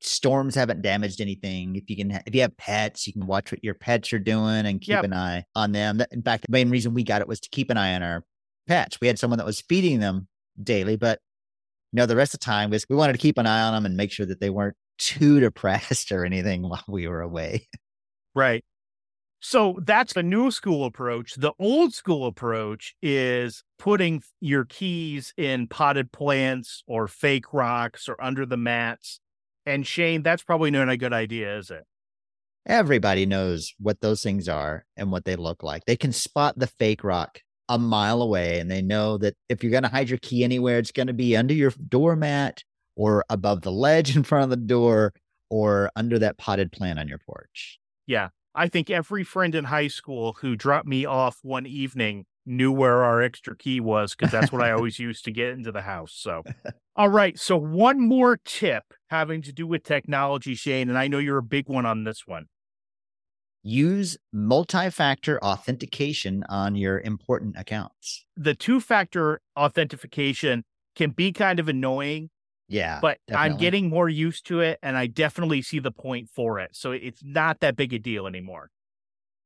storms 0.00 0.54
haven't 0.54 0.82
damaged 0.82 1.20
anything. 1.20 1.76
If 1.76 1.88
you 1.88 1.96
can, 1.96 2.22
if 2.26 2.34
you 2.34 2.42
have 2.42 2.56
pets, 2.56 3.06
you 3.06 3.12
can 3.12 3.26
watch 3.26 3.50
what 3.50 3.64
your 3.64 3.74
pets 3.74 4.12
are 4.12 4.18
doing 4.18 4.66
and 4.66 4.80
keep 4.80 4.90
yep. 4.90 5.04
an 5.04 5.14
eye 5.14 5.44
on 5.54 5.72
them. 5.72 6.00
In 6.12 6.22
fact, 6.22 6.44
the 6.46 6.52
main 6.52 6.70
reason 6.70 6.94
we 6.94 7.02
got 7.02 7.20
it 7.20 7.28
was 7.28 7.40
to 7.40 7.48
keep 7.50 7.70
an 7.70 7.76
eye 7.76 7.94
on 7.94 8.02
our 8.02 8.24
pets. 8.66 9.00
We 9.00 9.06
had 9.06 9.18
someone 9.18 9.38
that 9.38 9.46
was 9.46 9.60
feeding 9.60 10.00
them 10.00 10.28
daily, 10.62 10.96
but 10.96 11.20
you 11.92 11.98
know, 11.98 12.06
the 12.06 12.16
rest 12.16 12.34
of 12.34 12.40
the 12.40 12.44
time 12.44 12.70
was 12.70 12.86
we 12.88 12.96
wanted 12.96 13.12
to 13.12 13.18
keep 13.18 13.38
an 13.38 13.46
eye 13.46 13.62
on 13.62 13.72
them 13.72 13.86
and 13.86 13.96
make 13.96 14.10
sure 14.10 14.26
that 14.26 14.40
they 14.40 14.50
weren't 14.50 14.76
too 14.98 15.40
depressed 15.40 16.12
or 16.12 16.24
anything 16.24 16.62
while 16.62 16.84
we 16.88 17.06
were 17.08 17.20
away. 17.20 17.68
Right. 18.34 18.64
So 19.40 19.78
that's 19.82 20.14
the 20.14 20.22
new 20.22 20.50
school 20.50 20.86
approach. 20.86 21.34
The 21.34 21.52
old 21.58 21.92
school 21.92 22.26
approach 22.26 22.94
is 23.02 23.62
putting 23.78 24.22
your 24.40 24.64
keys 24.64 25.34
in 25.36 25.68
potted 25.68 26.10
plants 26.12 26.82
or 26.86 27.06
fake 27.06 27.52
rocks 27.52 28.08
or 28.08 28.16
under 28.22 28.46
the 28.46 28.56
mats. 28.56 29.20
And 29.66 29.86
Shane, 29.86 30.22
that's 30.22 30.42
probably 30.42 30.70
not 30.70 30.88
a 30.88 30.96
good 30.96 31.12
idea, 31.12 31.58
is 31.58 31.70
it? 31.70 31.84
Everybody 32.66 33.26
knows 33.26 33.74
what 33.78 34.00
those 34.00 34.22
things 34.22 34.48
are 34.48 34.86
and 34.96 35.12
what 35.12 35.26
they 35.26 35.36
look 35.36 35.62
like. 35.62 35.84
They 35.84 35.96
can 35.96 36.12
spot 36.12 36.58
the 36.58 36.66
fake 36.66 37.04
rock 37.04 37.40
a 37.68 37.78
mile 37.78 38.22
away 38.22 38.58
and 38.58 38.70
they 38.70 38.82
know 38.82 39.18
that 39.18 39.34
if 39.48 39.62
you're 39.62 39.70
going 39.70 39.82
to 39.82 39.88
hide 39.88 40.08
your 40.08 40.18
key 40.18 40.44
anywhere, 40.44 40.78
it's 40.78 40.92
going 40.92 41.06
to 41.06 41.12
be 41.12 41.36
under 41.36 41.54
your 41.54 41.72
doormat 41.88 42.62
or 42.96 43.24
above 43.30 43.62
the 43.62 43.72
ledge 43.72 44.16
in 44.16 44.22
front 44.22 44.44
of 44.44 44.50
the 44.50 44.56
door 44.56 45.12
or 45.50 45.90
under 45.96 46.18
that 46.18 46.38
potted 46.38 46.72
plant 46.72 46.98
on 46.98 47.08
your 47.08 47.18
porch. 47.18 47.78
Yeah. 48.06 48.28
I 48.54 48.68
think 48.68 48.88
every 48.88 49.24
friend 49.24 49.54
in 49.54 49.64
high 49.64 49.88
school 49.88 50.36
who 50.40 50.54
dropped 50.54 50.86
me 50.86 51.04
off 51.04 51.38
one 51.42 51.66
evening 51.66 52.26
knew 52.46 52.70
where 52.70 53.02
our 53.02 53.22
extra 53.22 53.56
key 53.56 53.80
was 53.80 54.14
because 54.14 54.30
that's 54.30 54.52
what 54.52 54.62
I 54.62 54.70
always 54.72 54.98
used 54.98 55.24
to 55.24 55.32
get 55.32 55.50
into 55.50 55.72
the 55.72 55.82
house. 55.82 56.12
So, 56.14 56.44
all 56.94 57.08
right. 57.08 57.38
So, 57.38 57.56
one 57.56 58.00
more 58.00 58.38
tip 58.44 58.84
having 59.10 59.42
to 59.42 59.52
do 59.52 59.66
with 59.66 59.82
technology, 59.82 60.54
Shane, 60.54 60.88
and 60.88 60.98
I 60.98 61.08
know 61.08 61.18
you're 61.18 61.38
a 61.38 61.42
big 61.42 61.68
one 61.68 61.86
on 61.86 62.04
this 62.04 62.26
one 62.26 62.46
use 63.64 64.16
multi 64.32 64.90
factor 64.90 65.42
authentication 65.42 66.44
on 66.48 66.76
your 66.76 67.00
important 67.00 67.56
accounts. 67.58 68.24
The 68.36 68.54
two 68.54 68.80
factor 68.80 69.40
authentication 69.56 70.64
can 70.94 71.10
be 71.10 71.32
kind 71.32 71.58
of 71.58 71.68
annoying. 71.68 72.30
Yeah. 72.68 72.98
But 73.00 73.18
definitely. 73.26 73.50
I'm 73.50 73.58
getting 73.58 73.88
more 73.88 74.08
used 74.08 74.46
to 74.46 74.60
it 74.60 74.78
and 74.82 74.96
I 74.96 75.06
definitely 75.06 75.62
see 75.62 75.80
the 75.80 75.90
point 75.90 76.28
for 76.30 76.60
it. 76.60 76.70
So 76.76 76.92
it's 76.92 77.20
not 77.24 77.60
that 77.60 77.74
big 77.76 77.92
a 77.92 77.98
deal 77.98 78.26
anymore. 78.26 78.70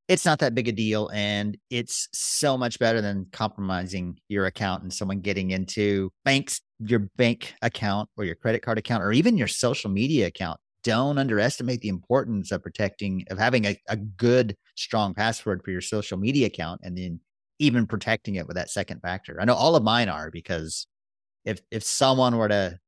It's 0.08 0.24
not 0.24 0.38
that 0.38 0.54
big 0.54 0.68
a 0.68 0.72
deal. 0.72 1.10
And 1.12 1.56
it's 1.68 2.08
so 2.12 2.56
much 2.56 2.78
better 2.78 3.00
than 3.00 3.26
compromising 3.32 4.18
your 4.28 4.46
account 4.46 4.82
and 4.82 4.92
someone 4.92 5.20
getting 5.20 5.50
into 5.50 6.10
banks, 6.24 6.60
your 6.78 7.00
bank 7.16 7.54
account 7.60 8.08
or 8.16 8.24
your 8.24 8.34
credit 8.34 8.62
card 8.62 8.78
account 8.78 9.02
or 9.02 9.12
even 9.12 9.36
your 9.36 9.48
social 9.48 9.90
media 9.90 10.26
account 10.26 10.58
don't 10.84 11.18
underestimate 11.18 11.80
the 11.80 11.88
importance 11.88 12.52
of 12.52 12.62
protecting 12.62 13.24
of 13.30 13.38
having 13.38 13.64
a, 13.66 13.78
a 13.88 13.96
good 13.96 14.56
strong 14.76 15.14
password 15.14 15.62
for 15.64 15.70
your 15.70 15.80
social 15.80 16.18
media 16.18 16.46
account 16.46 16.80
and 16.82 16.96
then 16.96 17.20
even 17.58 17.86
protecting 17.86 18.36
it 18.36 18.46
with 18.46 18.56
that 18.56 18.70
second 18.70 19.00
factor. 19.00 19.38
I 19.40 19.44
know 19.44 19.54
all 19.54 19.76
of 19.76 19.82
mine 19.82 20.08
are 20.08 20.30
because 20.30 20.86
if 21.44 21.60
if 21.70 21.82
someone 21.82 22.36
were 22.36 22.48
to 22.48 22.78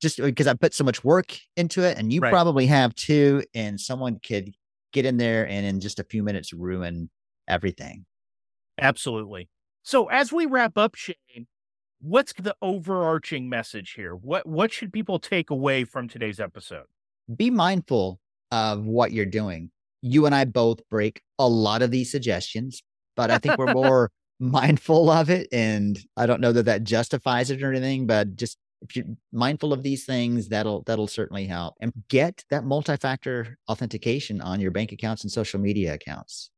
just 0.00 0.20
uh, 0.20 0.24
because 0.24 0.46
i 0.46 0.54
put 0.54 0.74
so 0.74 0.84
much 0.84 1.02
work 1.02 1.38
into 1.56 1.82
it 1.82 1.96
and 1.96 2.12
you 2.12 2.20
right. 2.20 2.30
probably 2.30 2.66
have 2.66 2.94
too 2.94 3.42
and 3.54 3.80
someone 3.80 4.18
could 4.26 4.52
get 4.92 5.06
in 5.06 5.16
there 5.16 5.48
and 5.48 5.64
in 5.64 5.80
just 5.80 5.98
a 5.98 6.04
few 6.04 6.22
minutes 6.22 6.52
ruin 6.52 7.10
everything. 7.48 8.04
Absolutely. 8.78 9.48
So 9.82 10.06
as 10.08 10.32
we 10.32 10.46
wrap 10.46 10.76
up 10.76 10.94
shane 10.94 11.46
what's 12.00 12.32
the 12.34 12.54
overarching 12.60 13.48
message 13.48 13.92
here? 13.92 14.14
What 14.14 14.46
what 14.46 14.72
should 14.72 14.92
people 14.92 15.18
take 15.18 15.50
away 15.50 15.84
from 15.84 16.08
today's 16.08 16.40
episode 16.40 16.86
be 17.34 17.50
mindful 17.50 18.20
of 18.50 18.84
what 18.84 19.12
you're 19.12 19.26
doing. 19.26 19.70
You 20.02 20.26
and 20.26 20.34
I 20.34 20.44
both 20.44 20.86
break 20.88 21.22
a 21.38 21.48
lot 21.48 21.82
of 21.82 21.90
these 21.90 22.10
suggestions, 22.10 22.82
but 23.16 23.30
I 23.30 23.38
think 23.38 23.58
we're 23.58 23.72
more 23.72 24.10
mindful 24.38 25.10
of 25.10 25.30
it. 25.30 25.48
And 25.52 25.98
I 26.16 26.26
don't 26.26 26.40
know 26.40 26.52
that 26.52 26.64
that 26.66 26.84
justifies 26.84 27.50
it 27.50 27.62
or 27.62 27.70
anything, 27.70 28.06
but 28.06 28.36
just 28.36 28.58
if 28.82 28.94
you're 28.94 29.06
mindful 29.32 29.72
of 29.72 29.82
these 29.82 30.04
things, 30.04 30.48
that'll 30.48 30.82
that'll 30.82 31.08
certainly 31.08 31.46
help. 31.46 31.74
And 31.80 31.92
get 32.08 32.44
that 32.50 32.64
multi-factor 32.64 33.56
authentication 33.68 34.40
on 34.40 34.60
your 34.60 34.70
bank 34.70 34.92
accounts 34.92 35.22
and 35.22 35.32
social 35.32 35.60
media 35.60 35.94
accounts. 35.94 36.50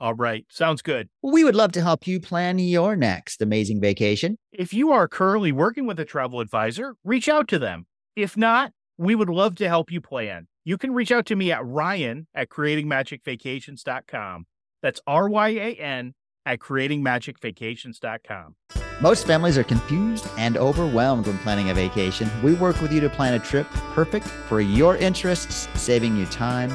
All 0.00 0.14
right. 0.14 0.46
Sounds 0.48 0.80
good. 0.80 1.08
We 1.22 1.42
would 1.42 1.56
love 1.56 1.72
to 1.72 1.82
help 1.82 2.06
you 2.06 2.20
plan 2.20 2.60
your 2.60 2.94
next 2.94 3.42
amazing 3.42 3.80
vacation. 3.80 4.38
If 4.52 4.72
you 4.72 4.92
are 4.92 5.08
currently 5.08 5.50
working 5.50 5.86
with 5.86 5.98
a 5.98 6.04
travel 6.04 6.40
advisor, 6.40 6.94
reach 7.02 7.28
out 7.28 7.48
to 7.48 7.58
them. 7.58 7.86
If 8.14 8.36
not, 8.36 8.72
we 8.98 9.14
would 9.14 9.30
love 9.30 9.54
to 9.56 9.68
help 9.68 9.90
you 9.90 10.00
plan. 10.00 10.48
You 10.64 10.76
can 10.76 10.92
reach 10.92 11.12
out 11.12 11.24
to 11.26 11.36
me 11.36 11.50
at 11.52 11.64
Ryan 11.64 12.26
at 12.34 12.50
creatingmagicvacations.com. 12.50 14.46
That's 14.82 15.00
R 15.06 15.28
Y 15.28 15.48
A 15.48 15.74
N 15.76 16.14
at 16.44 16.58
creatingmagicvacations.com. 16.58 18.56
Most 19.00 19.26
families 19.26 19.56
are 19.56 19.64
confused 19.64 20.26
and 20.36 20.56
overwhelmed 20.56 21.26
when 21.26 21.38
planning 21.38 21.70
a 21.70 21.74
vacation. 21.74 22.28
We 22.42 22.54
work 22.54 22.80
with 22.82 22.92
you 22.92 23.00
to 23.00 23.08
plan 23.08 23.34
a 23.34 23.38
trip 23.38 23.68
perfect 23.94 24.26
for 24.26 24.60
your 24.60 24.96
interests, 24.96 25.68
saving 25.80 26.16
you 26.16 26.26
time, 26.26 26.70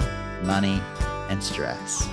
money, 0.45 0.81
and 1.29 1.43
stress. 1.43 2.07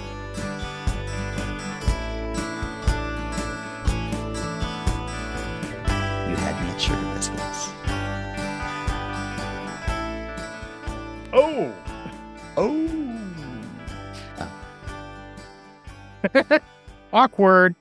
Oh. 12.63 13.01
awkward. 17.15 17.75